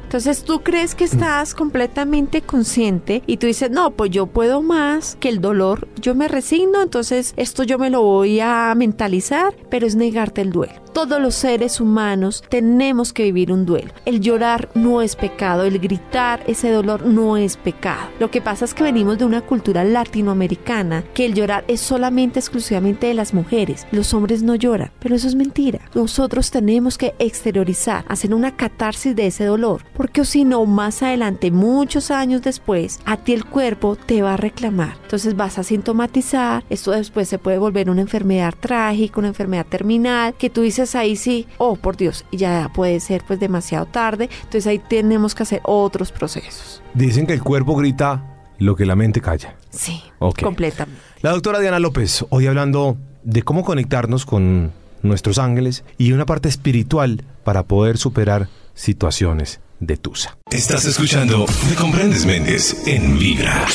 Entonces 0.03 0.44
tú 0.44 0.63
crees 0.63 0.96
que 0.96 1.06
estás 1.06 1.56
completamente 1.56 2.41
consciente 2.41 3.24
y 3.25 3.38
tú 3.38 3.48
dices, 3.48 3.72
no, 3.72 3.91
pues 3.91 4.12
yo 4.12 4.27
puedo 4.27 4.62
más 4.62 5.15
que 5.17 5.29
el 5.29 5.39
dolor, 5.39 5.88
yo 6.01 6.13
me 6.13 6.27
resigno, 6.27 6.82
entonces 6.82 7.34
esto 7.38 7.63
yo 7.63 7.79
me 7.79 7.89
lo 7.89 8.01
voy 8.01 8.41
a 8.41 8.74
mentalizar, 8.75 9.56
pero 9.70 9.88
es 9.88 9.96
negarte 9.96 10.41
el 10.41 10.51
duelo. 10.51 10.74
Todos 10.98 11.22
los 11.22 11.36
seres 11.36 11.80
humanos 11.80 12.44
tenemos 12.50 13.13
que 13.13 13.22
vivir 13.22 13.51
un 13.51 13.68
duelo. 13.68 13.94
El 14.06 14.20
llorar 14.20 14.70
no 14.74 15.04
es 15.04 15.16
pecado, 15.16 15.62
el 15.62 15.77
gritar 15.77 16.42
ese 16.48 16.72
dolor 16.72 17.06
no 17.06 17.38
es 17.38 17.56
pecado. 17.56 18.10
Lo 18.20 18.32
que 18.32 18.42
pasa 18.42 18.66
es 18.66 18.74
que 18.74 18.82
venimos 18.82 19.20
de 19.20 19.25
una 19.25 19.42
cultura 19.42 19.84
latinoamericana 19.84 21.04
que 21.13 21.27
el 21.27 21.36
llorar 21.36 21.66
es 21.68 21.82
solamente 21.82 22.39
exclusivamente 22.39 23.06
de 23.06 23.13
las 23.13 23.36
mujeres. 23.36 23.86
Los 23.92 24.12
hombres 24.16 24.42
no 24.42 24.56
lloran, 24.56 24.89
pero 24.98 25.13
eso 25.13 25.27
es 25.27 25.36
mentira. 25.36 25.82
Nosotros 25.94 26.50
tenemos 26.50 26.98
que 26.98 27.13
exteriorizar, 27.20 28.04
hacer 28.08 28.34
una 28.34 28.56
catarsis 28.56 29.16
de 29.16 29.27
ese 29.27 29.46
dolor, 29.46 29.84
porque 29.94 30.25
si 30.25 30.46
no, 30.46 30.66
más 30.66 31.04
adelante, 31.04 31.51
muchos 31.51 32.10
años 32.10 32.42
después, 32.42 33.01
a 33.06 33.18
ti 33.18 33.34
el 33.34 33.46
cuerpo 33.46 33.98
te 33.98 34.24
va 34.24 34.34
a 34.34 34.38
reclamar. 34.38 34.96
Entonces 35.04 35.36
vas 35.36 35.60
a 35.60 35.63
sintomatizar, 35.63 36.63
esto 36.72 36.89
después 36.89 37.30
se 37.30 37.38
puede 37.38 37.60
volver 37.60 37.92
una 37.92 38.01
enfermedad 38.01 38.56
trágica, 38.60 39.20
una 39.20 39.27
enfermedad 39.27 39.68
terminal, 39.68 40.34
que 40.34 40.50
tú 40.50 40.62
dices 40.62 40.87
ahí 40.96 41.15
sí, 41.15 41.48
oh 41.58 41.75
por 41.75 41.98
Dios, 41.98 42.25
y 42.32 42.38
ya 42.38 42.72
puede 42.74 43.00
ser 43.00 43.24
pues 43.27 43.39
demasiado 43.39 43.86
tarde, 43.86 44.29
entonces 44.44 44.67
ahí 44.67 44.79
tenemos 44.79 45.34
que 45.36 45.44
hacer 45.44 45.62
otros 45.63 46.12
procesos. 46.12 46.82
Dicen 46.94 47.25
que 47.27 47.34
el 47.34 47.41
cuerpo 47.44 47.75
grita 47.75 48.24
lo 48.60 48.75
que 48.75 48.86
la 48.86 48.96
mente 48.96 49.22
calla. 49.22 49.56
Sí, 49.70 50.01
Ok. 50.20 50.41
completamente. 50.41 51.01
La 51.22 51.32
doctora 51.32 51.60
Diana 51.60 51.79
López, 51.79 52.25
hoy 52.29 52.48
hablando 52.48 52.98
de 53.24 53.44
cómo 53.44 53.63
conectarnos 53.63 54.25
con 54.25 54.72
nuestros 55.03 55.38
ángeles 55.38 55.84
y 55.98 56.12
una 56.12 56.25
parte 56.25 56.50
espiritual 56.50 57.24
para 57.44 57.63
poder 57.63 57.98
superar 57.98 58.48
situaciones 58.74 59.60
de 59.79 59.98
Tusa. 59.98 60.38
Estás 60.50 60.86
escuchando 60.86 61.46
Me 61.70 61.75
Comprendes 61.75 62.25
Méndez 62.25 62.88
en 62.88 63.20
Vibra. 63.20 63.65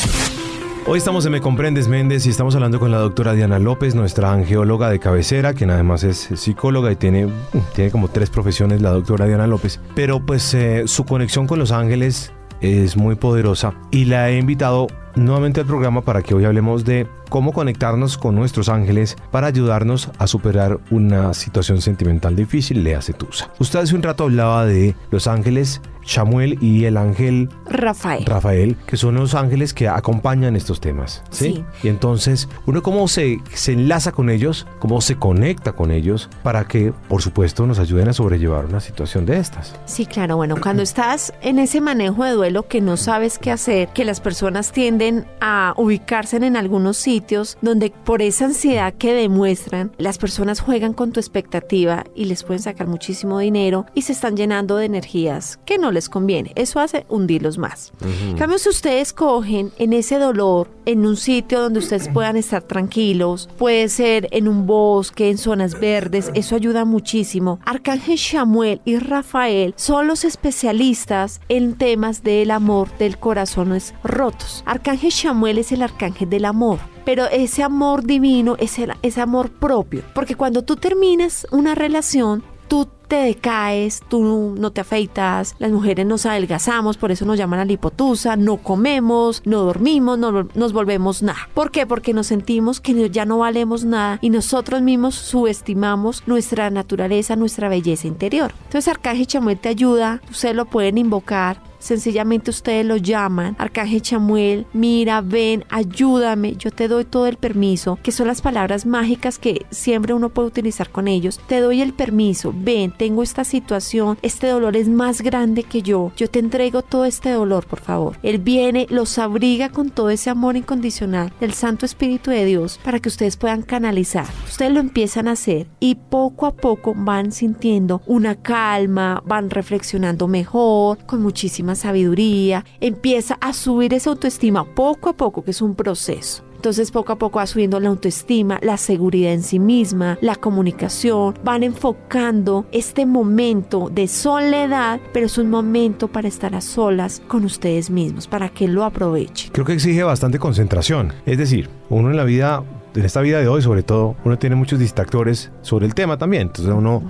Hoy 0.84 0.98
estamos 0.98 1.24
en 1.24 1.32
Me 1.32 1.40
Comprendes 1.40 1.86
Méndez 1.86 2.26
y 2.26 2.30
estamos 2.30 2.56
hablando 2.56 2.80
con 2.80 2.90
la 2.90 2.98
doctora 2.98 3.34
Diana 3.34 3.60
López, 3.60 3.94
nuestra 3.94 4.32
angeóloga 4.32 4.90
de 4.90 4.98
cabecera, 4.98 5.54
quien 5.54 5.70
además 5.70 6.02
es 6.02 6.28
psicóloga 6.34 6.90
y 6.90 6.96
tiene, 6.96 7.28
tiene 7.72 7.92
como 7.92 8.08
tres 8.08 8.30
profesiones 8.30 8.82
la 8.82 8.90
doctora 8.90 9.26
Diana 9.26 9.46
López. 9.46 9.78
Pero 9.94 10.26
pues 10.26 10.52
eh, 10.54 10.82
su 10.86 11.04
conexión 11.04 11.46
con 11.46 11.60
los 11.60 11.70
ángeles 11.70 12.32
es 12.60 12.96
muy 12.96 13.14
poderosa 13.14 13.74
y 13.92 14.06
la 14.06 14.30
he 14.30 14.38
invitado 14.38 14.88
nuevamente 15.14 15.60
al 15.60 15.66
programa 15.66 16.00
para 16.00 16.20
que 16.20 16.34
hoy 16.34 16.44
hablemos 16.44 16.84
de 16.84 17.06
cómo 17.28 17.52
conectarnos 17.52 18.18
con 18.18 18.34
nuestros 18.34 18.68
ángeles 18.68 19.16
para 19.30 19.46
ayudarnos 19.46 20.10
a 20.18 20.26
superar 20.26 20.80
una 20.90 21.32
situación 21.32 21.80
sentimental 21.80 22.34
difícil, 22.34 22.82
le 22.82 22.96
hace 22.96 23.12
Tusa. 23.12 23.50
Usted 23.60 23.78
hace 23.78 23.94
un 23.94 24.02
rato 24.02 24.24
hablaba 24.24 24.66
de 24.66 24.96
los 25.10 25.28
ángeles 25.28 25.80
Samuel 26.04 26.58
y 26.60 26.84
el 26.84 26.96
ángel 26.96 27.48
Rafael. 27.66 28.24
Rafael, 28.24 28.76
que 28.86 28.96
son 28.96 29.14
los 29.14 29.34
ángeles 29.34 29.72
que 29.74 29.88
acompañan 29.88 30.56
estos 30.56 30.80
temas. 30.80 31.22
¿sí? 31.30 31.64
Y 31.82 31.88
entonces, 31.88 32.48
uno 32.66 32.82
cómo 32.82 33.08
se, 33.08 33.40
se 33.54 33.72
enlaza 33.72 34.12
con 34.12 34.30
ellos, 34.30 34.66
cómo 34.78 35.00
se 35.00 35.16
conecta 35.16 35.72
con 35.72 35.90
ellos 35.90 36.28
para 36.42 36.66
que, 36.66 36.92
por 37.08 37.22
supuesto, 37.22 37.66
nos 37.66 37.78
ayuden 37.78 38.08
a 38.08 38.12
sobrellevar 38.12 38.66
una 38.66 38.80
situación 38.80 39.26
de 39.26 39.38
estas. 39.38 39.74
Sí, 39.84 40.06
claro. 40.06 40.36
Bueno, 40.36 40.56
cuando 40.60 40.82
estás 40.82 41.32
en 41.42 41.58
ese 41.58 41.80
manejo 41.80 42.24
de 42.24 42.32
duelo 42.32 42.66
que 42.66 42.80
no 42.80 42.96
sabes 42.96 43.38
qué 43.38 43.50
hacer, 43.50 43.88
que 43.88 44.04
las 44.04 44.20
personas 44.20 44.72
tienden 44.72 45.26
a 45.40 45.74
ubicarse 45.76 46.36
en 46.36 46.56
algunos 46.56 46.96
sitios 46.96 47.58
donde 47.60 47.90
por 47.90 48.22
esa 48.22 48.46
ansiedad 48.46 48.94
que 48.94 49.12
demuestran, 49.12 49.92
las 49.98 50.18
personas 50.18 50.60
juegan 50.60 50.94
con 50.94 51.12
tu 51.12 51.20
expectativa 51.20 52.04
y 52.14 52.24
les 52.24 52.42
pueden 52.42 52.62
sacar 52.62 52.86
muchísimo 52.86 53.38
dinero 53.38 53.86
y 53.94 54.02
se 54.02 54.12
están 54.12 54.36
llenando 54.36 54.76
de 54.76 54.86
energías 54.86 55.60
que 55.64 55.78
no 55.78 55.91
les 55.92 56.08
conviene. 56.08 56.52
Eso 56.54 56.80
hace 56.80 57.06
hundirlos 57.08 57.58
más. 57.58 57.92
En 58.02 58.36
cambio, 58.36 58.58
si 58.58 58.68
ustedes 58.68 59.12
cogen 59.12 59.72
en 59.78 59.92
ese 59.92 60.18
dolor, 60.18 60.68
en 60.86 61.06
un 61.06 61.16
sitio 61.16 61.60
donde 61.60 61.78
ustedes 61.78 62.08
puedan 62.12 62.36
estar 62.36 62.62
tranquilos, 62.62 63.48
puede 63.58 63.88
ser 63.88 64.28
en 64.32 64.48
un 64.48 64.66
bosque, 64.66 65.30
en 65.30 65.38
zonas 65.38 65.78
verdes, 65.78 66.30
eso 66.34 66.56
ayuda 66.56 66.84
muchísimo. 66.84 67.60
Arcángel 67.64 68.18
Samuel 68.18 68.80
y 68.84 68.98
Rafael 68.98 69.74
son 69.76 70.06
los 70.06 70.24
especialistas 70.24 71.40
en 71.48 71.74
temas 71.74 72.22
del 72.22 72.50
amor, 72.50 72.88
del 72.98 73.18
corazones 73.18 73.94
rotos. 74.02 74.62
Arcángel 74.66 75.12
Samuel 75.12 75.58
es 75.58 75.72
el 75.72 75.82
arcángel 75.82 76.28
del 76.28 76.44
amor 76.44 76.78
pero 77.04 77.26
ese 77.26 77.62
amor 77.62 78.04
divino 78.04 78.56
es 78.58 78.78
el, 78.78 78.92
ese 79.02 79.20
amor 79.20 79.50
propio. 79.50 80.02
Porque 80.14 80.34
cuando 80.34 80.62
tú 80.62 80.76
terminas 80.76 81.46
una 81.50 81.74
relación, 81.74 82.42
tú 82.68 82.88
te 83.12 83.18
decaes, 83.18 84.00
tú 84.08 84.54
no 84.56 84.70
te 84.70 84.80
afeitas, 84.80 85.54
las 85.58 85.70
mujeres 85.70 86.06
nos 86.06 86.24
adelgazamos, 86.24 86.96
por 86.96 87.10
eso 87.10 87.26
nos 87.26 87.36
llaman 87.36 87.60
a 87.60 87.66
lipotusa, 87.66 88.36
no 88.36 88.56
comemos, 88.56 89.42
no 89.44 89.64
dormimos, 89.64 90.18
no 90.18 90.48
nos 90.54 90.72
volvemos 90.72 91.22
nada. 91.22 91.46
¿Por 91.52 91.70
qué? 91.70 91.84
Porque 91.86 92.14
nos 92.14 92.28
sentimos 92.28 92.80
que 92.80 93.10
ya 93.10 93.26
no 93.26 93.36
valemos 93.36 93.84
nada 93.84 94.18
y 94.22 94.30
nosotros 94.30 94.80
mismos 94.80 95.14
subestimamos 95.14 96.22
nuestra 96.26 96.70
naturaleza, 96.70 97.36
nuestra 97.36 97.68
belleza 97.68 98.06
interior. 98.06 98.54
Entonces 98.64 98.88
Arcángel 98.88 99.26
Chamuel 99.26 99.58
te 99.58 99.68
ayuda, 99.68 100.22
ustedes 100.30 100.56
lo 100.56 100.64
pueden 100.64 100.96
invocar 100.96 101.58
Sencillamente 101.82 102.50
ustedes 102.50 102.86
lo 102.86 102.96
llaman, 102.96 103.56
Arcángel 103.58 104.02
Chamuel, 104.02 104.66
mira, 104.72 105.20
ven, 105.20 105.64
ayúdame, 105.68 106.54
yo 106.54 106.70
te 106.70 106.86
doy 106.86 107.04
todo 107.04 107.26
el 107.26 107.36
permiso, 107.36 107.98
que 108.04 108.12
son 108.12 108.28
las 108.28 108.40
palabras 108.40 108.86
mágicas 108.86 109.40
que 109.40 109.66
siempre 109.70 110.14
uno 110.14 110.28
puede 110.28 110.46
utilizar 110.46 110.90
con 110.90 111.08
ellos. 111.08 111.40
Te 111.48 111.58
doy 111.58 111.82
el 111.82 111.92
permiso, 111.92 112.54
ven, 112.56 112.92
tengo 113.02 113.24
esta 113.24 113.42
situación, 113.42 114.16
este 114.22 114.46
dolor 114.46 114.76
es 114.76 114.86
más 114.86 115.22
grande 115.22 115.64
que 115.64 115.82
yo, 115.82 116.12
yo 116.16 116.30
te 116.30 116.38
entrego 116.38 116.82
todo 116.82 117.04
este 117.04 117.32
dolor, 117.32 117.66
por 117.66 117.80
favor. 117.80 118.16
Él 118.22 118.38
viene, 118.38 118.86
los 118.90 119.18
abriga 119.18 119.70
con 119.70 119.90
todo 119.90 120.08
ese 120.10 120.30
amor 120.30 120.56
incondicional 120.56 121.32
del 121.40 121.52
Santo 121.52 121.84
Espíritu 121.84 122.30
de 122.30 122.44
Dios 122.44 122.78
para 122.84 123.00
que 123.00 123.08
ustedes 123.08 123.36
puedan 123.36 123.62
canalizar. 123.62 124.26
Ustedes 124.44 124.70
lo 124.70 124.78
empiezan 124.78 125.26
a 125.26 125.32
hacer 125.32 125.66
y 125.80 125.96
poco 125.96 126.46
a 126.46 126.54
poco 126.54 126.94
van 126.96 127.32
sintiendo 127.32 128.02
una 128.06 128.36
calma, 128.36 129.20
van 129.26 129.50
reflexionando 129.50 130.28
mejor, 130.28 131.04
con 131.04 131.22
muchísimas 131.22 131.80
sabiduría, 131.80 132.64
empieza 132.78 133.36
a 133.40 133.52
subir 133.52 133.94
esa 133.94 134.10
autoestima 134.10 134.64
poco 134.76 135.08
a 135.08 135.16
poco, 135.16 135.42
que 135.42 135.50
es 135.50 135.60
un 135.60 135.74
proceso. 135.74 136.44
Entonces 136.62 136.92
poco 136.92 137.12
a 137.12 137.16
poco 137.16 137.40
va 137.40 137.46
subiendo 137.48 137.80
la 137.80 137.88
autoestima, 137.88 138.60
la 138.62 138.76
seguridad 138.76 139.32
en 139.32 139.42
sí 139.42 139.58
misma, 139.58 140.16
la 140.20 140.36
comunicación, 140.36 141.34
van 141.42 141.64
enfocando 141.64 142.66
este 142.70 143.04
momento 143.04 143.90
de 143.92 144.06
soledad, 144.06 145.00
pero 145.12 145.26
es 145.26 145.38
un 145.38 145.50
momento 145.50 146.06
para 146.06 146.28
estar 146.28 146.54
a 146.54 146.60
solas 146.60 147.20
con 147.26 147.44
ustedes 147.44 147.90
mismos, 147.90 148.28
para 148.28 148.48
que 148.48 148.68
lo 148.68 148.84
aprovechen. 148.84 149.50
Creo 149.50 149.66
que 149.66 149.72
exige 149.72 150.04
bastante 150.04 150.38
concentración, 150.38 151.12
es 151.26 151.36
decir, 151.36 151.68
uno 151.90 152.12
en 152.12 152.16
la 152.16 152.22
vida 152.22 152.62
en 152.94 153.04
esta 153.04 153.22
vida 153.22 153.40
de 153.40 153.48
hoy, 153.48 153.62
sobre 153.62 153.82
todo, 153.82 154.16
uno 154.24 154.38
tiene 154.38 154.54
muchos 154.54 154.78
distractores 154.78 155.50
sobre 155.62 155.86
el 155.86 155.94
tema 155.94 156.18
también. 156.18 156.42
Entonces 156.42 156.72
uno 156.72 157.02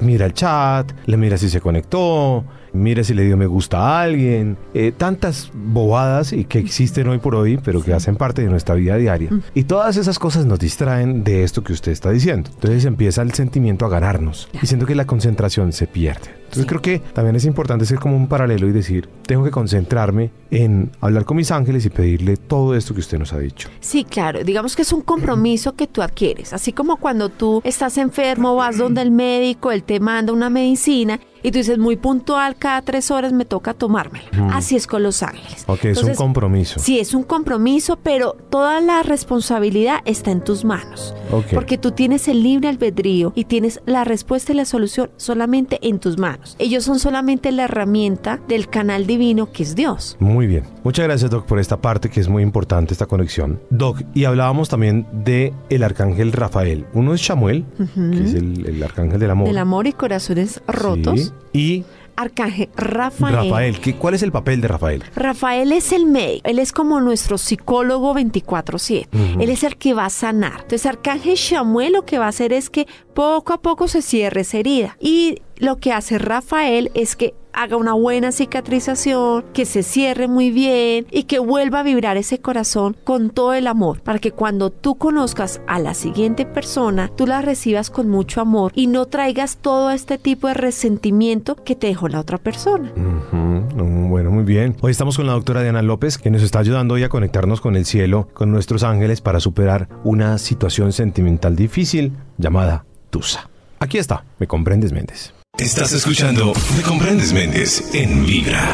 mira 0.00 0.26
el 0.26 0.34
chat, 0.34 0.92
le 1.06 1.16
mira 1.16 1.38
si 1.38 1.48
se 1.48 1.60
conectó, 1.60 2.44
mira 2.72 3.04
si 3.04 3.14
le 3.14 3.24
dio 3.24 3.36
me 3.36 3.46
gusta 3.46 3.78
a 3.78 4.02
alguien, 4.02 4.56
eh, 4.74 4.92
tantas 4.96 5.50
bobadas 5.54 6.32
y 6.32 6.44
que 6.44 6.58
existen 6.58 7.08
hoy 7.08 7.18
por 7.18 7.34
hoy, 7.34 7.58
pero 7.62 7.82
que 7.82 7.92
hacen 7.92 8.16
parte 8.16 8.42
de 8.42 8.48
nuestra 8.48 8.74
vida 8.74 8.96
diaria. 8.96 9.30
Mm. 9.30 9.42
Y 9.54 9.64
todas 9.64 9.96
esas 9.96 10.18
cosas 10.18 10.46
nos 10.46 10.58
distraen 10.58 11.24
de 11.24 11.44
esto 11.44 11.62
que 11.62 11.72
usted 11.72 11.92
está 11.92 12.10
diciendo. 12.10 12.50
Entonces 12.54 12.84
empieza 12.84 13.22
el 13.22 13.32
sentimiento 13.32 13.86
a 13.86 13.88
ganarnos, 13.88 14.48
diciendo 14.60 14.86
que 14.86 14.94
la 14.94 15.06
concentración 15.06 15.72
se 15.72 15.86
pierde. 15.86 16.41
Entonces 16.52 16.68
creo 16.68 16.82
que 16.82 16.98
también 17.14 17.34
es 17.34 17.46
importante 17.46 17.86
ser 17.86 17.98
como 17.98 18.14
un 18.14 18.28
paralelo 18.28 18.68
y 18.68 18.72
decir, 18.72 19.08
tengo 19.26 19.42
que 19.42 19.50
concentrarme 19.50 20.30
en 20.50 20.90
hablar 21.00 21.24
con 21.24 21.38
mis 21.38 21.50
ángeles 21.50 21.86
y 21.86 21.88
pedirle 21.88 22.36
todo 22.36 22.76
esto 22.76 22.92
que 22.92 23.00
usted 23.00 23.18
nos 23.18 23.32
ha 23.32 23.38
dicho. 23.38 23.70
Sí, 23.80 24.04
claro, 24.04 24.44
digamos 24.44 24.76
que 24.76 24.82
es 24.82 24.92
un 24.92 25.00
compromiso 25.00 25.72
que 25.72 25.86
tú 25.86 26.02
adquieres, 26.02 26.52
así 26.52 26.74
como 26.74 26.98
cuando 26.98 27.30
tú 27.30 27.62
estás 27.64 27.96
enfermo, 27.96 28.54
vas 28.54 28.76
donde 28.76 29.00
el 29.00 29.10
médico, 29.10 29.72
él 29.72 29.82
te 29.82 29.98
manda 29.98 30.30
una 30.30 30.50
medicina 30.50 31.18
y 31.42 31.50
tú 31.50 31.58
dices 31.58 31.78
muy 31.78 31.96
puntual, 31.96 32.56
cada 32.56 32.82
tres 32.82 33.10
horas 33.10 33.32
me 33.32 33.44
toca 33.44 33.74
tomármelo. 33.74 34.24
Así 34.52 34.76
es 34.76 34.86
con 34.86 35.02
los 35.02 35.22
ángeles. 35.22 35.64
Ok, 35.66 35.86
es 35.86 36.02
un 36.02 36.14
compromiso. 36.14 36.80
Sí, 36.80 36.98
es 36.98 37.14
un 37.14 37.22
compromiso, 37.22 37.98
pero 38.02 38.36
toda 38.50 38.80
la 38.80 39.02
responsabilidad 39.02 40.00
está 40.04 40.30
en 40.30 40.42
tus 40.42 40.64
manos. 40.64 41.14
Porque 41.54 41.78
tú 41.78 41.92
tienes 41.92 42.28
el 42.28 42.42
libre 42.42 42.68
albedrío 42.68 43.32
y 43.34 43.44
tienes 43.44 43.80
la 43.86 44.04
respuesta 44.04 44.52
y 44.52 44.56
la 44.56 44.64
solución 44.64 45.10
solamente 45.16 45.78
en 45.82 45.98
tus 45.98 46.18
manos. 46.18 46.56
Ellos 46.58 46.84
son 46.84 46.98
solamente 46.98 47.52
la 47.52 47.64
herramienta 47.64 48.40
del 48.48 48.68
canal 48.68 49.06
divino 49.06 49.50
que 49.52 49.62
es 49.62 49.74
Dios. 49.74 50.16
Muy 50.20 50.46
bien. 50.46 50.64
Muchas 50.84 51.06
gracias, 51.06 51.30
Doc, 51.30 51.46
por 51.46 51.58
esta 51.58 51.80
parte 51.80 52.10
que 52.10 52.20
es 52.20 52.28
muy 52.28 52.42
importante, 52.42 52.92
esta 52.92 53.06
conexión. 53.06 53.60
Doc, 53.70 54.02
y 54.14 54.24
hablábamos 54.24 54.68
también 54.68 55.06
de 55.12 55.52
el 55.70 55.82
arcángel 55.82 56.32
Rafael. 56.32 56.86
Uno 56.92 57.14
es 57.14 57.24
Samuel, 57.24 57.64
que 57.76 58.24
es 58.24 58.34
el, 58.34 58.82
arcángel 58.82 59.18
del 59.18 59.30
amor. 59.30 59.48
Del 59.48 59.58
amor 59.58 59.86
y 59.86 59.92
corazones 59.92 60.62
rotos. 60.66 61.31
Y 61.52 61.84
Arcángel 62.16 62.68
Rafael. 62.76 63.34
Rafael, 63.34 63.96
¿cuál 63.98 64.14
es 64.14 64.22
el 64.22 64.32
papel 64.32 64.60
de 64.60 64.68
Rafael? 64.68 65.02
Rafael 65.14 65.72
es 65.72 65.92
el 65.92 66.06
médico, 66.06 66.48
él 66.48 66.58
es 66.58 66.72
como 66.72 67.00
nuestro 67.00 67.38
psicólogo 67.38 68.14
24/7, 68.14 69.08
él 69.40 69.50
es 69.50 69.62
el 69.64 69.76
que 69.76 69.94
va 69.94 70.06
a 70.06 70.10
sanar. 70.10 70.60
Entonces 70.62 70.86
Arcángel 70.86 71.36
Samuel 71.36 71.94
lo 71.94 72.04
que 72.04 72.18
va 72.18 72.26
a 72.26 72.28
hacer 72.28 72.52
es 72.52 72.70
que 72.70 72.86
poco 73.14 73.52
a 73.52 73.60
poco 73.60 73.88
se 73.88 74.02
cierre 74.02 74.42
esa 74.42 74.58
herida 74.58 74.96
y 75.00 75.40
lo 75.56 75.76
que 75.76 75.92
hace 75.92 76.18
Rafael 76.18 76.90
es 76.94 77.16
que 77.16 77.34
haga 77.52 77.76
una 77.76 77.94
buena 77.94 78.32
cicatrización, 78.32 79.44
que 79.52 79.64
se 79.64 79.82
cierre 79.82 80.28
muy 80.28 80.50
bien 80.50 81.06
y 81.10 81.24
que 81.24 81.38
vuelva 81.38 81.80
a 81.80 81.82
vibrar 81.82 82.16
ese 82.16 82.38
corazón 82.38 82.96
con 83.04 83.30
todo 83.30 83.54
el 83.54 83.66
amor, 83.66 84.00
para 84.00 84.18
que 84.18 84.32
cuando 84.32 84.70
tú 84.70 84.96
conozcas 84.96 85.60
a 85.66 85.78
la 85.78 85.94
siguiente 85.94 86.46
persona, 86.46 87.10
tú 87.16 87.26
la 87.26 87.42
recibas 87.42 87.90
con 87.90 88.08
mucho 88.08 88.40
amor 88.40 88.72
y 88.74 88.86
no 88.86 89.06
traigas 89.06 89.56
todo 89.56 89.90
este 89.90 90.18
tipo 90.18 90.48
de 90.48 90.54
resentimiento 90.54 91.56
que 91.56 91.76
te 91.76 91.88
dejó 91.88 92.08
la 92.08 92.20
otra 92.20 92.38
persona. 92.38 92.92
Bueno, 92.94 94.30
muy 94.30 94.44
bien. 94.44 94.76
Hoy 94.80 94.90
estamos 94.90 95.16
con 95.16 95.26
la 95.26 95.32
doctora 95.32 95.62
Diana 95.62 95.82
López, 95.82 96.18
que 96.18 96.30
nos 96.30 96.42
está 96.42 96.58
ayudando 96.58 96.94
hoy 96.94 97.02
a 97.02 97.08
conectarnos 97.08 97.60
con 97.60 97.76
el 97.76 97.86
cielo, 97.86 98.28
con 98.34 98.50
nuestros 98.50 98.82
ángeles, 98.82 99.20
para 99.20 99.40
superar 99.40 99.88
una 100.04 100.38
situación 100.38 100.92
sentimental 100.92 101.56
difícil 101.56 102.12
llamada 102.36 102.84
Tusa. 103.10 103.48
Aquí 103.78 103.98
está, 103.98 104.24
me 104.38 104.46
comprendes 104.46 104.92
Méndez. 104.92 105.32
Estás 105.58 105.92
escuchando 105.92 106.54
Me 106.76 106.82
Comprendes 106.82 107.32
Méndez 107.34 107.94
en 107.94 108.24
Vibra. 108.24 108.72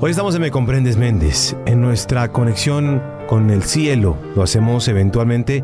Hoy 0.00 0.10
estamos 0.10 0.34
en 0.34 0.40
Me 0.40 0.50
Comprendes 0.50 0.96
Méndez, 0.96 1.54
en 1.64 1.80
nuestra 1.80 2.32
conexión 2.32 3.00
con 3.28 3.48
el 3.50 3.62
cielo. 3.62 4.18
Lo 4.34 4.42
hacemos 4.42 4.88
eventualmente 4.88 5.62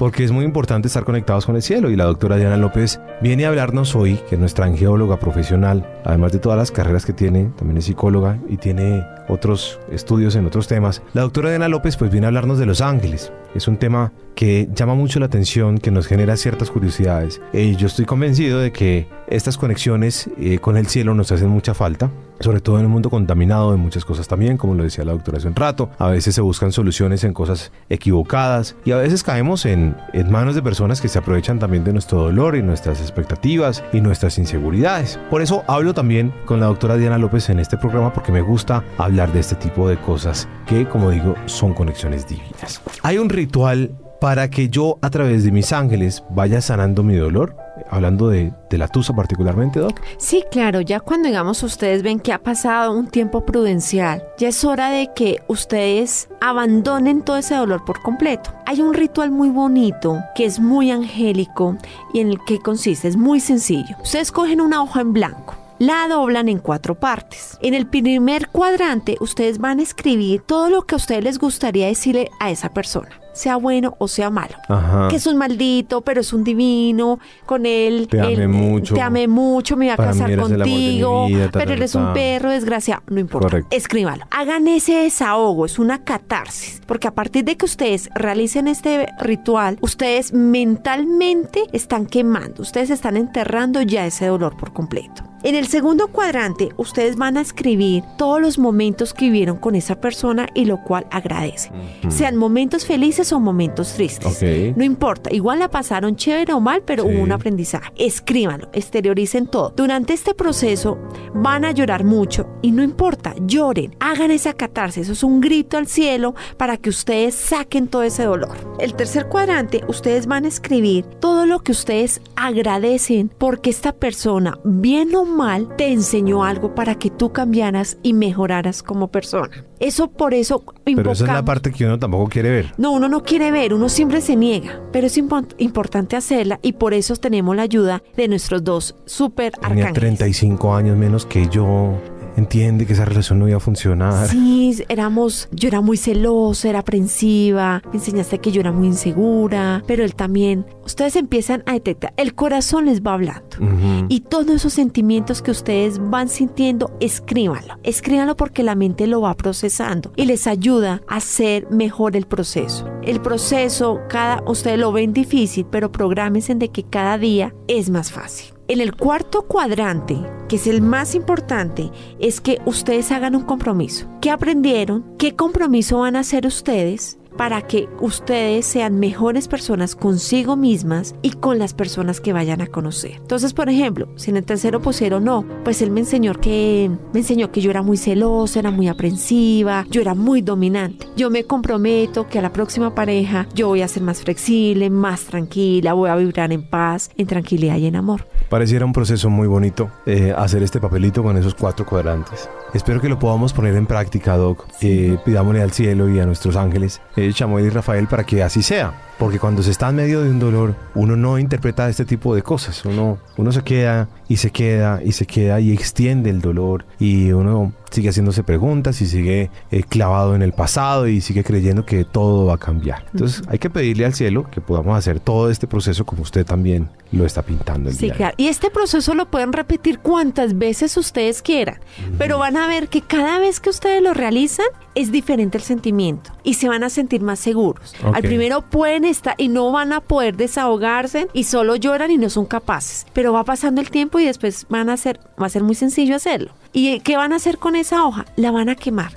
porque 0.00 0.24
es 0.24 0.32
muy 0.32 0.46
importante 0.46 0.88
estar 0.88 1.04
conectados 1.04 1.44
con 1.44 1.56
el 1.56 1.62
cielo 1.62 1.90
y 1.90 1.94
la 1.94 2.06
doctora 2.06 2.36
Diana 2.36 2.56
López 2.56 2.98
viene 3.20 3.44
a 3.44 3.48
hablarnos 3.48 3.94
hoy, 3.94 4.18
que 4.30 4.36
es 4.36 4.40
nuestra 4.40 4.64
angeóloga 4.64 5.18
profesional, 5.18 5.86
además 6.06 6.32
de 6.32 6.38
todas 6.38 6.56
las 6.56 6.70
carreras 6.72 7.04
que 7.04 7.12
tiene, 7.12 7.50
también 7.58 7.76
es 7.76 7.84
psicóloga 7.84 8.38
y 8.48 8.56
tiene 8.56 9.04
otros 9.28 9.78
estudios 9.92 10.36
en 10.36 10.46
otros 10.46 10.68
temas. 10.68 11.02
La 11.12 11.20
doctora 11.20 11.50
Diana 11.50 11.68
López 11.68 11.98
pues 11.98 12.10
viene 12.10 12.26
a 12.26 12.28
hablarnos 12.28 12.58
de 12.58 12.64
los 12.64 12.80
ángeles. 12.80 13.30
Es 13.54 13.68
un 13.68 13.76
tema 13.76 14.10
que 14.34 14.70
llama 14.74 14.94
mucho 14.94 15.20
la 15.20 15.26
atención, 15.26 15.76
que 15.76 15.90
nos 15.90 16.06
genera 16.06 16.38
ciertas 16.38 16.70
curiosidades. 16.70 17.42
Y 17.52 17.76
yo 17.76 17.86
estoy 17.86 18.06
convencido 18.06 18.58
de 18.58 18.72
que 18.72 19.06
estas 19.28 19.58
conexiones 19.58 20.30
eh, 20.38 20.60
con 20.60 20.78
el 20.78 20.86
cielo 20.86 21.12
nos 21.12 21.30
hacen 21.30 21.50
mucha 21.50 21.74
falta, 21.74 22.10
sobre 22.40 22.60
todo 22.60 22.78
en 22.78 22.86
un 22.86 22.92
mundo 22.92 23.10
contaminado 23.10 23.70
de 23.70 23.76
muchas 23.76 24.04
cosas 24.04 24.26
también, 24.26 24.56
como 24.56 24.74
lo 24.74 24.82
decía 24.82 25.04
la 25.04 25.12
doctora 25.12 25.38
hace 25.38 25.48
un 25.48 25.54
rato. 25.54 25.90
A 25.98 26.08
veces 26.08 26.34
se 26.34 26.40
buscan 26.40 26.72
soluciones 26.72 27.24
en 27.24 27.32
cosas 27.32 27.70
equivocadas 27.88 28.76
y 28.84 28.92
a 28.92 28.96
veces 28.96 29.22
caemos 29.22 29.66
en, 29.66 29.96
en 30.12 30.30
manos 30.30 30.54
de 30.54 30.62
personas 30.62 31.00
que 31.00 31.08
se 31.08 31.18
aprovechan 31.18 31.58
también 31.58 31.84
de 31.84 31.92
nuestro 31.92 32.22
dolor 32.22 32.56
y 32.56 32.62
nuestras 32.62 33.00
expectativas 33.00 33.84
y 33.92 34.00
nuestras 34.00 34.38
inseguridades. 34.38 35.18
Por 35.30 35.42
eso 35.42 35.62
hablo 35.68 35.94
también 35.94 36.32
con 36.46 36.60
la 36.60 36.66
doctora 36.66 36.96
Diana 36.96 37.18
López 37.18 37.48
en 37.50 37.60
este 37.60 37.76
programa 37.76 38.12
porque 38.12 38.32
me 38.32 38.40
gusta 38.40 38.84
hablar 38.98 39.32
de 39.32 39.40
este 39.40 39.54
tipo 39.56 39.88
de 39.88 39.96
cosas 39.98 40.48
que, 40.66 40.86
como 40.86 41.10
digo, 41.10 41.34
son 41.46 41.74
conexiones 41.74 42.26
divinas. 42.26 42.80
Hay 43.02 43.18
un 43.18 43.28
ritual 43.28 43.90
para 44.20 44.50
que 44.50 44.68
yo 44.68 44.98
a 45.00 45.10
través 45.10 45.44
de 45.44 45.50
mis 45.50 45.72
ángeles 45.72 46.22
vaya 46.30 46.60
sanando 46.60 47.02
mi 47.02 47.16
dolor? 47.16 47.56
Hablando 47.90 48.28
de, 48.28 48.52
la 48.70 48.88
tusa 48.88 49.12
particularmente, 49.14 49.80
Doc. 49.80 50.00
Sí, 50.16 50.44
claro, 50.50 50.80
ya 50.80 51.00
cuando 51.00 51.28
digamos 51.28 51.62
ustedes 51.62 52.02
ven 52.02 52.20
que 52.20 52.32
ha 52.32 52.38
pasado 52.38 52.92
un 52.92 53.08
tiempo 53.08 53.44
prudencial, 53.44 54.22
ya 54.38 54.48
es 54.48 54.64
hora 54.64 54.90
de 54.90 55.10
que 55.14 55.42
ustedes 55.48 56.28
abandonen 56.40 57.22
todo 57.22 57.36
ese 57.36 57.56
dolor 57.56 57.84
por 57.84 58.00
completo. 58.00 58.52
Hay 58.66 58.80
un 58.80 58.94
ritual 58.94 59.30
muy 59.30 59.50
bonito 59.50 60.18
que 60.34 60.44
es 60.44 60.60
muy 60.60 60.90
angélico 60.90 61.76
y 62.14 62.20
en 62.20 62.30
el 62.30 62.38
que 62.46 62.60
consiste, 62.60 63.08
es 63.08 63.16
muy 63.16 63.40
sencillo. 63.40 63.96
Ustedes 64.02 64.30
cogen 64.30 64.60
una 64.60 64.82
hoja 64.82 65.00
en 65.00 65.12
blanco 65.12 65.56
la 65.80 66.06
doblan 66.08 66.50
en 66.50 66.58
cuatro 66.58 66.94
partes. 66.94 67.58
En 67.62 67.72
el 67.72 67.86
primer 67.86 68.50
cuadrante 68.50 69.16
ustedes 69.18 69.56
van 69.56 69.80
a 69.80 69.82
escribir 69.82 70.42
todo 70.42 70.68
lo 70.68 70.82
que 70.82 70.94
a 70.94 70.98
ustedes 70.98 71.24
les 71.24 71.38
gustaría 71.38 71.86
decirle 71.86 72.30
a 72.38 72.50
esa 72.50 72.68
persona 72.68 73.08
sea 73.32 73.56
bueno 73.56 73.94
o 73.98 74.08
sea 74.08 74.30
malo. 74.30 74.54
Ajá. 74.68 75.08
Que 75.08 75.16
es 75.16 75.26
un 75.26 75.36
maldito, 75.36 76.00
pero 76.02 76.20
es 76.20 76.32
un 76.32 76.44
divino. 76.44 77.18
Con 77.46 77.66
él. 77.66 78.08
Te 78.10 78.20
amé 78.20 78.32
él, 78.34 78.48
mucho. 78.48 78.94
Te 78.94 79.00
amé 79.00 79.28
mucho, 79.28 79.76
me 79.76 79.86
voy 79.86 79.92
a 79.92 79.96
Para 79.96 80.12
casar 80.12 80.30
eres 80.30 80.48
contigo. 80.48 81.26
vida, 81.26 81.50
ta, 81.50 81.58
pero 81.58 81.70
ta, 81.70 81.76
eres 81.76 81.92
ta. 81.92 81.98
un 81.98 82.12
perro 82.12 82.50
desgraciado. 82.50 83.02
No 83.08 83.20
importa. 83.20 83.48
Correcto. 83.48 83.76
Escríbalo. 83.76 84.26
Hagan 84.30 84.68
ese 84.68 84.94
desahogo, 84.94 85.66
es 85.66 85.78
una 85.78 86.04
catarsis. 86.04 86.80
Porque 86.86 87.08
a 87.08 87.14
partir 87.14 87.44
de 87.44 87.56
que 87.56 87.64
ustedes 87.64 88.10
realicen 88.14 88.68
este 88.68 89.08
ritual, 89.20 89.78
ustedes 89.80 90.32
mentalmente 90.32 91.64
están 91.72 92.06
quemando, 92.06 92.62
ustedes 92.62 92.90
están 92.90 93.16
enterrando 93.16 93.82
ya 93.82 94.06
ese 94.06 94.26
dolor 94.26 94.56
por 94.56 94.72
completo. 94.72 95.29
En 95.42 95.54
el 95.54 95.68
segundo 95.68 96.08
cuadrante, 96.08 96.68
ustedes 96.76 97.16
van 97.16 97.38
a 97.38 97.40
escribir 97.40 98.04
todos 98.18 98.42
los 98.42 98.58
momentos 98.58 99.14
que 99.14 99.24
vivieron 99.24 99.56
con 99.56 99.74
esa 99.74 99.98
persona 99.98 100.46
y 100.54 100.66
lo 100.66 100.82
cual 100.82 101.06
agradecen. 101.10 101.72
Sean 102.08 102.36
momentos 102.36 102.84
felices 102.84 103.32
o 103.32 103.40
momentos 103.40 103.94
tristes. 103.94 104.26
Ok. 104.36 104.76
No 104.76 104.84
importa, 104.84 105.32
igual 105.32 105.60
la 105.60 105.70
pasaron 105.70 106.16
chévere 106.16 106.52
o 106.52 106.60
mal, 106.60 106.82
pero 106.84 107.04
Sí. 107.04 107.08
hubo 107.08 107.22
un 107.22 107.32
aprendizaje. 107.32 107.90
Escríbanlo, 107.96 108.68
exterioricen 108.74 109.46
todo. 109.46 109.72
Durante 109.74 110.12
este 110.12 110.34
proceso 110.34 110.98
van 111.34 111.64
a 111.64 111.70
llorar 111.72 112.04
mucho 112.04 112.46
y 112.60 112.72
no 112.72 112.82
importa, 112.82 113.34
lloren, 113.46 113.96
hagan 113.98 114.30
esa 114.30 114.52
catarsis. 114.52 115.04
Eso 115.04 115.12
es 115.12 115.22
un 115.24 115.40
grito 115.40 115.78
al 115.78 115.86
cielo 115.86 116.34
para 116.58 116.76
que 116.76 116.90
ustedes 116.90 117.34
saquen 117.34 117.88
todo 117.88 118.02
ese 118.02 118.24
dolor. 118.24 118.56
El 118.78 118.92
tercer 118.94 119.26
cuadrante, 119.28 119.82
ustedes 119.88 120.26
van 120.26 120.44
a 120.44 120.48
escribir 120.48 121.06
todo 121.18 121.46
lo 121.46 121.60
que 121.60 121.72
ustedes 121.72 122.20
agradecen 122.36 123.30
porque 123.38 123.70
esta 123.70 123.92
persona, 123.92 124.58
bien 124.64 125.14
o 125.16 125.29
mal, 125.30 125.74
te 125.76 125.92
enseñó 125.92 126.44
algo 126.44 126.74
para 126.74 126.94
que 126.96 127.10
tú 127.10 127.32
cambiaras 127.32 127.98
y 128.02 128.12
mejoraras 128.12 128.82
como 128.82 129.08
persona. 129.08 129.64
Eso 129.78 130.10
por 130.10 130.34
eso 130.34 130.62
Pero 130.84 131.12
esa 131.12 131.24
es 131.24 131.32
la 131.32 131.44
parte 131.44 131.72
que 131.72 131.86
uno 131.86 131.98
tampoco 131.98 132.28
quiere 132.28 132.50
ver. 132.50 132.74
no, 132.76 132.92
uno 132.92 133.08
no 133.08 133.22
quiere 133.22 133.50
ver, 133.50 133.72
uno 133.72 133.88
siempre 133.88 134.20
se 134.20 134.36
niega, 134.36 134.80
pero 134.92 135.06
es 135.06 135.16
impo- 135.16 135.46
importante 135.58 136.16
hacerla 136.16 136.58
y 136.62 136.74
por 136.74 136.92
eso 136.94 137.16
tenemos 137.16 137.56
la 137.56 137.62
ayuda 137.62 138.02
de 138.16 138.28
nuestros 138.28 138.62
dos 138.62 138.94
super 139.06 139.52
Tenía 139.52 139.86
arcángeles. 139.86 139.94
35 140.18 140.74
años 140.74 140.96
menos 140.96 141.24
que 141.26 141.48
yo. 141.48 141.94
Entiende 142.36 142.86
que 142.86 142.92
esa 142.92 143.04
relación 143.04 143.38
no 143.38 143.48
iba 143.48 143.56
a 143.56 143.60
funcionar. 143.60 144.28
Sí, 144.28 144.82
éramos, 144.88 145.48
yo 145.52 145.68
era 145.68 145.80
muy 145.80 145.96
celosa, 145.96 146.68
era 146.68 146.80
aprensiva, 146.80 147.82
me 147.86 147.98
enseñaste 147.98 148.38
que 148.38 148.52
yo 148.52 148.60
era 148.60 148.72
muy 148.72 148.88
insegura, 148.88 149.82
pero 149.86 150.04
él 150.04 150.14
también, 150.14 150.66
ustedes 150.84 151.16
empiezan 151.16 151.62
a 151.66 151.72
detectar, 151.72 152.12
el 152.16 152.34
corazón 152.34 152.86
les 152.86 153.02
va 153.02 153.14
hablando. 153.14 153.56
Ujú. 153.58 154.06
Y 154.08 154.20
todos 154.20 154.50
esos 154.50 154.72
sentimientos 154.72 155.42
que 155.42 155.50
ustedes 155.50 155.98
van 155.98 156.28
sintiendo, 156.28 156.96
escríbanlo. 157.00 157.78
Escríbanlo 157.82 158.36
porque 158.36 158.62
la 158.62 158.74
mente 158.74 159.06
lo 159.06 159.20
va 159.20 159.36
procesando 159.36 160.12
y 160.16 160.26
les 160.26 160.46
ayuda 160.46 161.02
a 161.08 161.16
hacer 161.16 161.70
mejor 161.70 162.16
el 162.16 162.26
proceso. 162.26 162.88
El 163.02 163.20
proceso, 163.20 164.00
cada, 164.08 164.42
ustedes 164.46 164.78
lo 164.78 164.92
ven 164.92 165.12
difícil, 165.12 165.66
pero 165.70 165.92
prográmense 165.92 166.54
de 166.54 166.68
que 166.68 166.84
cada 166.84 167.18
día 167.18 167.54
es 167.68 167.90
más 167.90 168.10
fácil. 168.10 168.54
En 168.70 168.80
el 168.80 168.94
cuarto 168.94 169.48
cuadrante, 169.48 170.16
que 170.48 170.54
es 170.54 170.68
el 170.68 170.80
más 170.80 171.16
importante, 171.16 171.90
es 172.20 172.40
que 172.40 172.60
ustedes 172.66 173.10
hagan 173.10 173.34
un 173.34 173.42
compromiso. 173.42 174.06
¿Qué 174.20 174.30
aprendieron? 174.30 175.16
¿Qué 175.18 175.34
compromiso 175.34 175.98
van 175.98 176.14
a 176.14 176.20
hacer 176.20 176.46
ustedes? 176.46 177.19
Para 177.36 177.62
que 177.62 177.88
ustedes 178.00 178.66
sean 178.66 178.98
mejores 178.98 179.48
personas 179.48 179.94
consigo 179.94 180.56
mismas 180.56 181.14
y 181.22 181.30
con 181.30 181.58
las 181.58 181.74
personas 181.74 182.20
que 182.20 182.32
vayan 182.32 182.60
a 182.60 182.66
conocer. 182.66 183.12
Entonces, 183.16 183.54
por 183.54 183.68
ejemplo, 183.68 184.08
si 184.16 184.30
en 184.30 184.36
el 184.36 184.44
tercero 184.44 184.80
pusieron 184.80 185.24
no, 185.24 185.44
pues 185.64 185.82
él 185.82 185.90
me 185.90 186.00
enseñó 186.00 186.34
que 186.34 186.90
me 187.12 187.20
enseñó 187.20 187.50
que 187.50 187.60
yo 187.60 187.70
era 187.70 187.82
muy 187.82 187.96
celosa, 187.96 188.58
era 188.58 188.70
muy 188.70 188.88
aprensiva, 188.88 189.86
yo 189.90 190.00
era 190.00 190.14
muy 190.14 190.42
dominante. 190.42 191.06
Yo 191.16 191.30
me 191.30 191.44
comprometo 191.44 192.28
que 192.28 192.38
a 192.38 192.42
la 192.42 192.52
próxima 192.52 192.94
pareja 192.94 193.46
yo 193.54 193.68
voy 193.68 193.82
a 193.82 193.88
ser 193.88 194.02
más 194.02 194.22
flexible, 194.22 194.90
más 194.90 195.24
tranquila, 195.24 195.92
voy 195.92 196.10
a 196.10 196.16
vibrar 196.16 196.52
en 196.52 196.62
paz, 196.62 197.10
en 197.16 197.26
tranquilidad 197.26 197.76
y 197.76 197.86
en 197.86 197.96
amor. 197.96 198.26
Pareciera 198.48 198.84
un 198.84 198.92
proceso 198.92 199.30
muy 199.30 199.46
bonito 199.46 199.90
eh, 200.06 200.34
hacer 200.36 200.62
este 200.62 200.80
papelito 200.80 201.22
con 201.22 201.36
esos 201.36 201.54
cuatro 201.54 201.86
cuadrantes. 201.86 202.48
Espero 202.74 203.00
que 203.00 203.08
lo 203.08 203.18
podamos 203.18 203.52
poner 203.52 203.76
en 203.76 203.86
práctica, 203.86 204.36
Doc. 204.36 204.66
Eh, 204.80 205.18
pidámosle 205.24 205.62
al 205.62 205.70
cielo 205.70 206.08
y 206.08 206.18
a 206.18 206.26
nuestros 206.26 206.56
ángeles, 206.56 207.00
eh, 207.16 207.29
Chamuel 207.34 207.66
y 207.66 207.70
Rafael, 207.70 208.06
para 208.06 208.24
que 208.24 208.42
así 208.42 208.62
sea. 208.62 208.92
Porque 209.18 209.38
cuando 209.38 209.62
se 209.62 209.70
está 209.70 209.88
en 209.90 209.96
medio 209.96 210.22
de 210.22 210.30
un 210.30 210.38
dolor, 210.38 210.74
uno 210.94 211.16
no 211.16 211.38
interpreta 211.38 211.88
este 211.88 212.04
tipo 212.04 212.34
de 212.34 212.42
cosas. 212.42 212.84
Uno, 212.84 213.18
uno 213.36 213.52
se 213.52 213.62
queda 213.62 214.08
y 214.28 214.38
se 214.38 214.50
queda 214.50 215.00
y 215.04 215.12
se 215.12 215.26
queda 215.26 215.60
y 215.60 215.72
extiende 215.72 216.30
el 216.30 216.40
dolor. 216.40 216.84
Y 216.98 217.32
uno 217.32 217.72
sigue 217.90 218.08
haciéndose 218.10 218.42
preguntas 218.42 219.00
y 219.00 219.06
sigue 219.06 219.50
eh, 219.70 219.82
clavado 219.82 220.34
en 220.34 220.42
el 220.42 220.52
pasado 220.52 221.08
y 221.08 221.20
sigue 221.20 221.44
creyendo 221.44 221.84
que 221.84 222.04
todo 222.04 222.46
va 222.46 222.54
a 222.54 222.58
cambiar. 222.58 223.04
Entonces 223.12 223.42
hay 223.48 223.58
que 223.58 223.70
pedirle 223.70 224.04
al 224.06 224.14
cielo 224.14 224.46
que 224.50 224.60
podamos 224.60 224.96
hacer 224.96 225.20
todo 225.20 225.50
este 225.50 225.66
proceso 225.66 226.04
como 226.06 226.22
usted 226.22 226.44
también 226.46 226.88
lo 227.12 227.26
está 227.26 227.42
pintando 227.42 227.90
el 227.90 227.96
Sí, 227.96 228.06
día 228.06 228.14
claro. 228.14 228.34
Y 228.36 228.46
este 228.48 228.70
proceso 228.70 229.14
lo 229.14 229.28
pueden 229.30 229.52
repetir 229.52 229.98
cuantas 229.98 230.56
veces 230.56 230.96
ustedes 230.96 231.42
quieran, 231.42 231.78
pero 232.18 232.38
van 232.38 232.56
a 232.56 232.68
ver 232.68 232.88
que 232.88 233.02
cada 233.02 233.38
vez 233.38 233.58
que 233.58 233.70
ustedes 233.70 234.00
lo 234.02 234.14
realizan 234.14 234.66
es 234.94 235.10
diferente 235.10 235.58
el 235.58 235.64
sentimiento 235.64 236.30
y 236.44 236.54
se 236.54 236.68
van 236.68 236.84
a 236.84 236.90
sentir 236.90 237.20
más 237.22 237.38
seguros. 237.40 237.94
Al 238.12 238.22
primero 238.22 238.62
pueden 238.62 239.04
estar 239.04 239.34
y 239.38 239.48
no 239.48 239.72
van 239.72 239.92
a 239.92 240.00
poder 240.00 240.36
desahogarse 240.36 241.28
y 241.32 241.44
solo 241.44 241.76
lloran 241.76 242.10
y 242.10 242.18
no 242.18 242.30
son 242.30 242.46
capaces, 242.46 243.06
pero 243.12 243.32
va 243.32 243.44
pasando 243.44 243.80
el 243.80 243.90
tiempo 243.90 244.20
y 244.20 244.24
después 244.24 244.66
van 244.68 244.88
a 244.88 244.92
hacer, 244.94 245.18
va 245.40 245.46
a 245.46 245.50
ser 245.50 245.62
muy 245.64 245.74
sencillo 245.74 246.14
hacerlo. 246.14 246.52
¿Y 246.72 247.00
qué 247.00 247.16
van 247.16 247.32
a 247.32 247.36
hacer 247.36 247.58
con 247.58 247.76
esa 247.76 248.04
hoja? 248.04 248.26
La 248.36 248.50
van 248.50 248.68
a 248.68 248.76
quemar. 248.76 249.12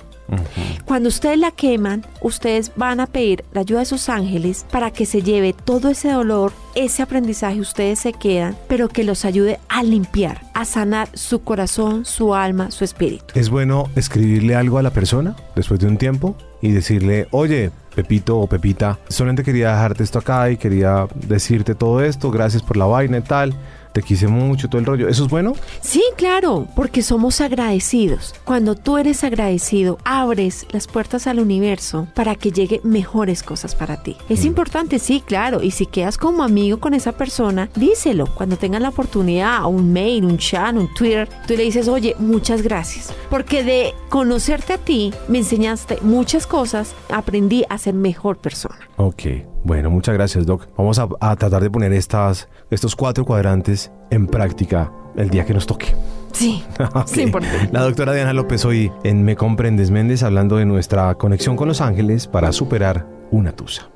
Cuando 0.86 1.08
ustedes 1.08 1.38
la 1.38 1.50
queman, 1.50 2.04
ustedes 2.20 2.72
van 2.76 3.00
a 3.00 3.06
pedir 3.06 3.44
la 3.52 3.60
ayuda 3.60 3.80
de 3.80 3.84
sus 3.84 4.08
ángeles 4.08 4.64
para 4.70 4.90
que 4.90 5.06
se 5.06 5.22
lleve 5.22 5.52
todo 5.52 5.90
ese 5.90 6.10
dolor, 6.10 6.52
ese 6.74 7.02
aprendizaje, 7.02 7.60
ustedes 7.60 7.98
se 8.00 8.12
quedan, 8.12 8.56
pero 8.68 8.88
que 8.88 9.04
los 9.04 9.24
ayude 9.24 9.60
a 9.68 9.82
limpiar, 9.82 10.40
a 10.54 10.64
sanar 10.64 11.08
su 11.14 11.42
corazón, 11.42 12.04
su 12.04 12.34
alma, 12.34 12.70
su 12.70 12.84
espíritu. 12.84 13.26
Es 13.34 13.50
bueno 13.50 13.88
escribirle 13.96 14.56
algo 14.56 14.78
a 14.78 14.82
la 14.82 14.90
persona 14.90 15.36
después 15.54 15.78
de 15.80 15.86
un 15.86 15.98
tiempo 15.98 16.36
y 16.62 16.72
decirle, 16.72 17.28
oye, 17.30 17.70
Pepito 17.94 18.38
o 18.38 18.46
Pepita, 18.46 18.98
solamente 19.08 19.44
quería 19.44 19.70
dejarte 19.72 20.02
esto 20.02 20.18
acá 20.18 20.50
y 20.50 20.56
quería 20.56 21.06
decirte 21.14 21.74
todo 21.74 22.02
esto, 22.02 22.30
gracias 22.30 22.62
por 22.62 22.76
la 22.76 22.86
vaina 22.86 23.18
y 23.18 23.22
tal, 23.22 23.54
te 23.94 24.02
quise 24.02 24.26
mucho, 24.26 24.68
todo 24.68 24.80
el 24.80 24.86
rollo. 24.86 25.08
¿Eso 25.08 25.24
es 25.24 25.30
bueno? 25.30 25.54
Sí, 25.80 26.02
claro, 26.16 26.66
porque 26.74 27.00
somos 27.00 27.40
agradecidos. 27.40 28.34
Cuando 28.44 28.74
tú 28.74 28.98
eres 28.98 29.22
agradecido, 29.22 29.98
abres 30.04 30.66
las 30.72 30.88
puertas 30.88 31.28
al 31.28 31.38
universo 31.38 32.08
para 32.12 32.34
que 32.34 32.50
llegue 32.50 32.80
mejores 32.82 33.44
cosas 33.44 33.76
para 33.76 34.02
ti. 34.02 34.16
Es 34.28 34.44
importante, 34.44 34.98
sí, 34.98 35.22
claro, 35.24 35.62
y 35.62 35.70
si 35.70 35.86
quedas 35.86 36.18
como 36.18 36.42
amigo 36.42 36.80
con 36.80 36.92
esa 36.92 37.12
persona, 37.12 37.70
díselo. 37.76 38.26
Cuando 38.34 38.56
tengan 38.56 38.82
la 38.82 38.88
oportunidad, 38.88 39.64
un 39.66 39.92
mail, 39.92 40.24
un 40.24 40.38
chat, 40.38 40.74
un 40.74 40.92
Twitter, 40.92 41.28
tú 41.46 41.54
le 41.56 41.62
dices, 41.62 41.86
oye, 41.86 42.16
muchas 42.18 42.62
gracias. 42.62 43.14
Porque 43.30 43.62
de 43.62 43.94
conocerte 44.08 44.72
a 44.72 44.78
ti, 44.78 45.14
me 45.28 45.38
enseñaste 45.38 45.98
muchas 46.02 46.48
cosas, 46.48 46.96
aprendí 47.10 47.64
a 47.68 47.78
ser 47.78 47.94
mejor 47.94 48.38
persona. 48.38 48.88
Ok. 48.96 49.53
Bueno, 49.64 49.90
muchas 49.90 50.14
gracias, 50.14 50.44
Doc. 50.46 50.68
Vamos 50.76 50.98
a, 50.98 51.08
a 51.20 51.36
tratar 51.36 51.62
de 51.62 51.70
poner 51.70 51.92
estas, 51.94 52.48
estos 52.70 52.94
cuatro 52.94 53.24
cuadrantes 53.24 53.90
en 54.10 54.26
práctica 54.26 54.92
el 55.16 55.30
día 55.30 55.44
que 55.46 55.54
nos 55.54 55.66
toque. 55.66 55.94
Sí, 56.32 56.62
Ok. 56.94 57.06
sí, 57.06 57.22
importante. 57.22 57.70
La 57.72 57.82
doctora 57.82 58.12
Diana 58.12 58.32
López 58.32 58.64
hoy 58.64 58.92
en 59.04 59.22
Me 59.24 59.36
Comprendes 59.36 59.90
Méndez 59.90 60.22
hablando 60.22 60.56
de 60.56 60.66
nuestra 60.66 61.14
conexión 61.14 61.56
con 61.56 61.68
los 61.68 61.80
ángeles 61.80 62.26
para 62.26 62.52
superar 62.52 63.06
una 63.30 63.52
tusa. 63.52 63.88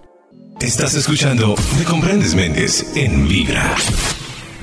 Estás 0.61 0.95
escuchando 0.95 1.55
Me 1.79 1.85
Comprendes 1.85 2.35
Méndez 2.35 2.97
en 2.97 3.29
Vibra. 3.29 3.75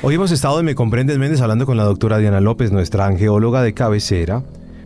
Hoy 0.02 0.16
hemos 0.16 0.32
estado 0.32 0.60
en 0.60 0.66
Me 0.66 0.76
Comprendes 0.76 1.18
Méndez 1.18 1.40
hablando 1.42 1.66
con 1.66 1.78
la 1.78 1.84
doctora 1.84 2.18
Diana 2.18 2.42
López, 2.42 2.72
nuestra 2.72 3.06
angeóloga 3.06 3.62
de 3.62 3.74
cabecera. 3.74 4.44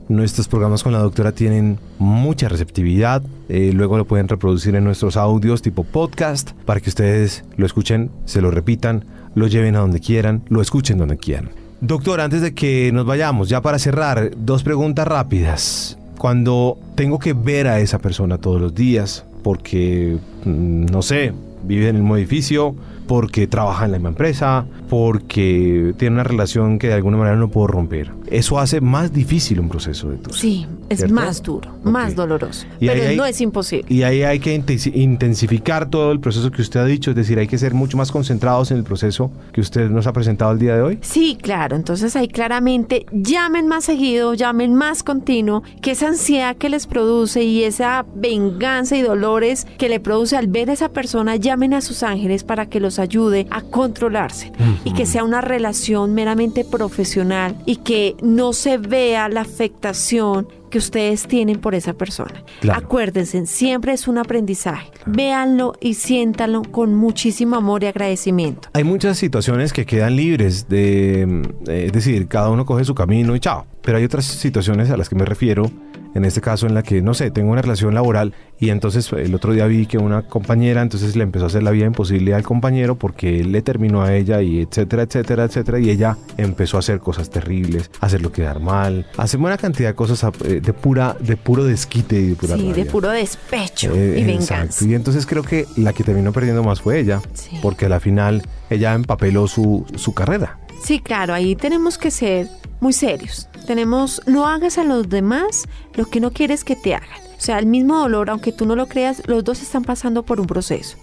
Nuestros 0.10 0.48
programas 0.48 0.82
con 0.82 0.92
la 0.92 0.98
doctora 0.98 1.34
tienen 1.34 1.78
mucha 2.00 2.50
receptividad. 2.50 3.22
eh, 3.48 3.72
luego 3.76 3.96
lo 3.96 4.06
pueden 4.06 4.28
reproducir 4.28 4.74
en 4.74 4.84
nuestros 4.84 5.16
audios 5.18 5.62
tipo 5.62 5.84
podcast 5.84 6.54
para 6.66 6.80
que 6.80 6.90
ustedes 6.90 7.44
lo 7.58 7.68
escuchen, 7.68 8.10
se 8.26 8.42
lo 8.42 8.50
repitan, 8.50 9.06
lo 9.36 9.46
lleven 9.46 9.76
a 9.76 9.80
donde 9.80 10.00
quieran, 10.00 10.42
lo 10.50 10.64
escuchen 10.64 10.98
donde 10.98 11.18
quieran. 11.18 11.52
Doctor, 11.80 12.22
antes 12.22 12.42
de 12.42 12.56
que 12.56 12.92
nos 12.92 13.06
vayamos, 13.06 13.50
ya 13.50 13.62
para 13.62 13.78
cerrar, 13.78 14.32
dos 14.36 14.64
preguntas 14.64 15.08
rápidas. 15.08 16.00
Cuando 16.18 16.80
tengo 16.96 17.20
que 17.20 17.34
ver 17.34 17.68
a 17.68 17.80
esa 17.80 18.00
persona 18.00 18.40
todos 18.40 18.60
los 18.60 18.74
días, 18.74 19.26
porque, 19.44 20.18
mm, 20.44 20.86
no 20.86 21.04
sé, 21.04 21.34
vive 21.64 21.88
en 21.88 21.98
el 21.98 22.02
mismo 22.02 22.18
edificio, 22.18 22.76
porque 23.10 23.48
trabaja 23.48 23.86
en 23.86 23.92
la 23.94 23.98
misma 23.98 24.10
empresa, 24.10 24.66
porque 24.88 25.96
tiene 25.98 26.14
una 26.14 26.24
relación 26.24 26.78
que 26.78 26.88
de 26.90 26.94
alguna 26.94 27.18
manera 27.18 27.36
no 27.36 27.50
puedo 27.50 27.66
romper. 27.66 28.12
Eso 28.28 28.60
hace 28.60 28.82
más 28.82 29.12
difícil 29.12 29.60
un 29.60 29.68
proceso 29.68 30.12
de 30.12 30.18
tusa. 30.18 30.40
Sí, 30.40 30.68
es 30.90 31.00
¿Cierto? 31.00 31.16
más 31.16 31.42
duro, 31.42 31.72
más 31.84 32.16
doloroso. 32.16 32.68
Y 32.80 32.86
pero 32.86 33.08
hay- 33.10 33.18
no 33.18 33.26
es 33.26 33.42
imposible. 33.42 33.88
Y 33.92 34.04
ahí 34.04 34.22
hay 34.22 34.40
que 34.40 34.56
intensi- 34.56 34.92
intensificar 34.96 35.90
todo 35.90 36.12
el 36.12 36.20
proceso 36.20 36.52
que 36.52 36.62
usted 36.62 36.80
ha 36.82 36.86
dicho, 36.86 37.10
es 37.10 37.16
decir, 37.16 37.40
hay 37.40 37.48
que 37.48 37.58
ser 37.58 37.74
mucho 37.74 37.98
más 37.98 38.12
concentrados 38.12 38.70
en 38.70 38.78
el 38.78 38.84
proceso 38.84 39.32
que 39.54 39.62
usted 39.62 39.90
nos 39.90 40.06
ha 40.06 40.14
presentado 40.14 40.52
el 40.52 40.60
día 40.60 40.76
de 40.76 40.84
hoy. 40.84 41.00
Sí, 41.02 41.36
claro. 41.42 41.76
Entonces 41.76 42.16
ahí 42.16 42.28
claramente 42.28 43.08
llamen 43.12 43.68
más 43.68 43.86
seguido, 43.86 44.36
llamen 44.36 44.76
más 44.76 45.02
continuo, 45.02 45.64
que 45.82 45.92
esa 45.92 46.10
ansiedad 46.10 46.56
que 46.58 46.70
les 46.70 46.86
produce 46.86 47.44
y 47.44 47.64
esa 47.64 48.06
venganza 48.14 48.96
y 48.96 49.02
dolores 49.02 49.66
que 49.80 49.90
le 49.90 50.00
produce 50.00 50.38
al 50.38 50.46
ver 50.46 50.70
a 50.70 50.74
esa 50.74 50.90
persona, 50.90 51.36
llamen 51.38 51.74
a 51.74 51.82
sus 51.82 52.04
ángeles 52.04 52.44
para 52.44 52.68
que 52.68 52.80
los 52.80 52.99
ayude 53.00 53.48
a 53.50 53.62
controlarse 53.62 54.52
y 54.84 54.94
que 54.94 55.06
sea 55.06 55.24
una 55.24 55.42
relación 55.42 56.14
meramente 56.14 56.66
profesional 56.66 57.56
y 57.66 57.78
que 57.78 58.16
no 58.22 58.54
se 58.54 58.78
vea 58.78 59.30
la 59.30 59.42
afectación 59.42 60.48
que 60.70 60.78
ustedes 60.78 61.28
tienen 61.28 61.60
por 61.60 61.76
esa 61.76 61.94
persona. 61.94 62.44
Claro. 62.62 62.80
Acuérdense, 62.80 63.46
siempre 63.48 63.94
es 63.94 64.08
un 64.08 64.18
aprendizaje. 64.18 64.92
Véanlo 65.06 65.74
y 65.82 65.96
siéntanlo 65.96 66.62
con 66.62 66.96
muchísimo 66.96 67.56
amor 67.56 67.84
y 67.84 67.88
agradecimiento. 67.88 68.70
Hay 68.74 68.84
muchas 68.84 69.18
situaciones 69.18 69.74
que 69.74 69.86
quedan 69.86 70.16
libres 70.16 70.70
de, 70.70 71.24
eh, 71.68 71.86
es 71.88 71.92
decir, 71.92 72.28
cada 72.28 72.50
uno 72.50 72.66
coge 72.66 72.86
su 72.86 72.96
camino 72.96 73.36
y 73.36 73.40
chao. 73.40 73.66
Pero 73.82 73.98
hay 73.98 74.04
otras 74.04 74.26
situaciones 74.26 74.90
a 74.92 74.98
las 74.98 75.10
que 75.10 75.16
me 75.16 75.26
refiero, 75.26 75.72
en 76.16 76.26
este 76.26 76.42
caso 76.42 76.66
en 76.68 76.74
la 76.74 76.84
que, 76.84 77.02
no 77.02 77.14
sé, 77.14 77.32
tengo 77.32 77.52
una 77.52 77.62
relación 77.62 77.94
laboral 77.94 78.34
y 78.60 78.70
entonces 78.72 79.12
el 79.14 79.34
otro 79.36 79.54
día 79.54 79.66
vi 79.68 79.86
que 79.86 79.98
una 79.98 80.24
compañera 80.24 80.82
entonces 80.82 81.16
le 81.16 81.24
empezó 81.24 81.46
a 81.46 81.48
hacer 81.48 81.64
la 81.64 81.72
vida 81.72 81.86
imposible 81.86 82.34
al 82.34 82.44
compañero 82.44 82.96
porque 82.98 83.40
él 83.40 83.52
le 83.52 83.62
terminó 83.62 84.02
a 84.02 84.14
ella 84.16 84.42
y 84.42 84.62
etcétera, 84.62 85.04
etcétera, 85.04 85.46
etcétera. 85.46 85.80
Y 85.80 85.90
ella 85.90 86.18
empezó 86.38 86.78
a 86.78 86.80
hacer 86.80 87.00
cosas 87.00 87.30
terribles, 87.30 87.90
a 88.02 88.08
hacerlo 88.08 88.32
quedar 88.32 88.60
mal, 88.60 89.06
a 89.18 89.24
hacer 89.24 89.40
una 89.40 89.58
cantidad 89.58 89.90
de 89.90 89.96
cosas 89.96 90.24
eh, 90.46 90.60
de, 90.62 90.74
pura, 90.74 91.16
de 91.20 91.38
puro 91.38 91.64
desquite 91.64 92.20
y 92.20 92.28
de 92.30 92.36
pura 92.36 92.56
Sí, 92.58 92.74
de 92.74 92.86
puro 92.86 93.10
despecho 93.10 93.92
Eh, 93.96 94.16
y 94.20 94.22
exacto. 94.32 94.54
venganza. 94.54 94.86
Y 94.86 94.94
entonces 94.96 95.26
creo 95.26 95.44
que 95.44 95.66
la 95.78 95.94
que 95.94 96.04
terminó 96.04 96.34
perdiendo 96.34 96.64
más 96.64 96.82
fue 96.82 97.00
ella, 97.00 97.22
Sí. 97.34 97.58
porque 97.62 97.86
a 97.86 97.90
la 97.90 98.00
final 98.00 98.42
ella 98.70 98.94
empapeló 98.94 99.48
su, 99.48 99.86
su 99.96 100.14
carrera. 100.14 100.58
Sí, 100.84 101.00
claro, 101.00 101.34
ahí 101.34 101.56
tenemos 101.56 101.98
que 101.98 102.10
ser 102.12 102.48
muy 102.80 102.94
serios. 102.94 103.48
Tenemos, 103.66 104.22
no 104.26 104.48
hagas 104.48 104.78
a 104.78 104.84
los 104.84 105.10
demás 105.10 105.66
lo 105.96 106.06
que 106.06 106.20
no 106.20 106.32
quieres 106.32 106.64
que 106.64 106.76
te 106.76 106.96
hagan. 106.96 107.30
O 107.40 107.42
sea, 107.42 107.58
el 107.58 107.68
mismo 107.68 107.98
dolor, 107.98 108.30
aunque 108.30 108.52
tú 108.52 108.66
no 108.66 108.76
lo 108.76 108.88
creas, 108.88 109.24
los 109.26 109.46
dos 109.46 109.62
están 109.62 109.86
pasando 109.86 110.24
por 110.24 110.42
un 110.42 110.48
proceso. 110.48 110.98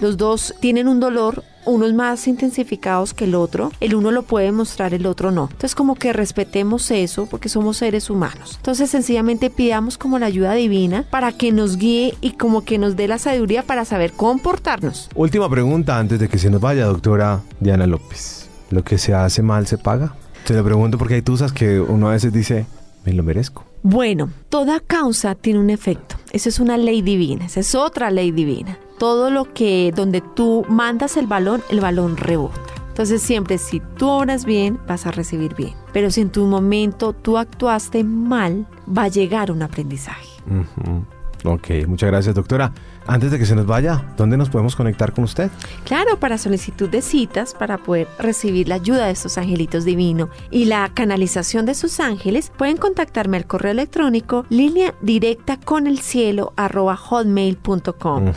Los 0.00 0.16
dos 0.16 0.52
tienen 0.58 0.88
un 0.88 0.98
dolor, 0.98 1.44
unos 1.64 1.94
más 1.94 2.26
intensificados 2.26 3.14
que 3.14 3.22
el 3.22 3.36
otro. 3.36 3.70
El 3.78 3.94
uno 3.94 4.10
lo 4.10 4.24
puede 4.24 4.50
mostrar, 4.50 4.94
el 4.94 5.06
otro 5.06 5.30
no. 5.30 5.44
Entonces, 5.44 5.76
como 5.76 5.94
que 5.94 6.12
respetemos 6.12 6.90
eso 6.90 7.26
porque 7.26 7.48
somos 7.48 7.76
seres 7.76 8.10
humanos. 8.10 8.54
Entonces, 8.56 8.90
sencillamente 8.90 9.48
pidamos 9.48 9.96
como 9.96 10.18
la 10.18 10.26
ayuda 10.26 10.54
divina 10.54 11.04
para 11.08 11.30
que 11.30 11.52
nos 11.52 11.76
guíe 11.76 12.16
y 12.20 12.32
como 12.32 12.64
que 12.64 12.78
nos 12.78 12.96
dé 12.96 13.06
la 13.06 13.18
sabiduría 13.18 13.62
para 13.62 13.84
saber 13.84 14.10
comportarnos. 14.10 15.08
Última 15.14 15.48
pregunta 15.48 16.00
antes 16.00 16.18
de 16.18 16.28
que 16.28 16.38
se 16.38 16.50
nos 16.50 16.60
vaya, 16.60 16.86
doctora 16.86 17.42
Diana 17.60 17.86
López. 17.86 18.48
¿Lo 18.70 18.82
que 18.82 18.98
se 18.98 19.14
hace 19.14 19.40
mal 19.40 19.68
se 19.68 19.78
paga? 19.78 20.16
Se 20.46 20.54
lo 20.54 20.62
pregunto 20.62 20.96
porque 20.96 21.14
hay 21.14 21.22
tusas 21.22 21.52
que 21.52 21.80
uno 21.80 22.08
a 22.08 22.12
veces 22.12 22.32
dice, 22.32 22.66
me 23.04 23.12
lo 23.12 23.24
merezco. 23.24 23.64
Bueno, 23.82 24.30
toda 24.48 24.78
causa 24.78 25.34
tiene 25.34 25.58
un 25.58 25.70
efecto. 25.70 26.14
Esa 26.30 26.48
es 26.50 26.60
una 26.60 26.76
ley 26.76 27.02
divina, 27.02 27.46
esa 27.46 27.58
es 27.58 27.74
otra 27.74 28.12
ley 28.12 28.30
divina. 28.30 28.78
Todo 28.96 29.30
lo 29.30 29.52
que 29.52 29.92
donde 29.94 30.20
tú 30.20 30.64
mandas 30.68 31.16
el 31.16 31.26
balón, 31.26 31.64
el 31.68 31.80
balón 31.80 32.16
rebota. 32.16 32.60
Entonces 32.90 33.22
siempre 33.22 33.58
si 33.58 33.82
tú 33.98 34.08
obras 34.08 34.44
bien, 34.44 34.78
vas 34.86 35.04
a 35.04 35.10
recibir 35.10 35.56
bien. 35.56 35.74
Pero 35.92 36.12
si 36.12 36.20
en 36.20 36.30
tu 36.30 36.46
momento 36.46 37.12
tú 37.12 37.38
actuaste 37.38 38.04
mal, 38.04 38.68
va 38.86 39.02
a 39.02 39.08
llegar 39.08 39.50
un 39.50 39.62
aprendizaje. 39.62 40.28
Ujú. 40.46 41.04
Ok, 41.44 41.86
muchas 41.88 42.08
gracias, 42.08 42.36
doctora. 42.36 42.72
Antes 43.06 43.30
de 43.30 43.38
que 43.38 43.46
se 43.46 43.54
nos 43.54 43.66
vaya, 43.66 44.04
¿dónde 44.16 44.36
nos 44.36 44.50
podemos 44.50 44.74
conectar 44.74 45.12
con 45.12 45.22
usted? 45.24 45.50
Claro, 45.84 46.18
para 46.18 46.38
solicitud 46.38 46.88
de 46.88 47.02
citas, 47.02 47.54
para 47.54 47.78
poder 47.78 48.08
recibir 48.18 48.68
la 48.68 48.74
ayuda 48.76 49.06
de 49.06 49.12
estos 49.12 49.38
angelitos 49.38 49.84
divinos 49.84 50.30
y 50.50 50.64
la 50.64 50.90
canalización 50.92 51.66
de 51.66 51.74
sus 51.74 52.00
ángeles, 52.00 52.50
pueden 52.56 52.76
contactarme 52.76 53.36
al 53.36 53.46
correo 53.46 53.72
electrónico 53.72 54.44
línea 54.48 54.94
directa 55.02 55.58
con 55.58 55.86
el 55.86 56.00
cielo 56.00 56.52
arroba 56.56 56.96
hotmail.com. 56.96 58.32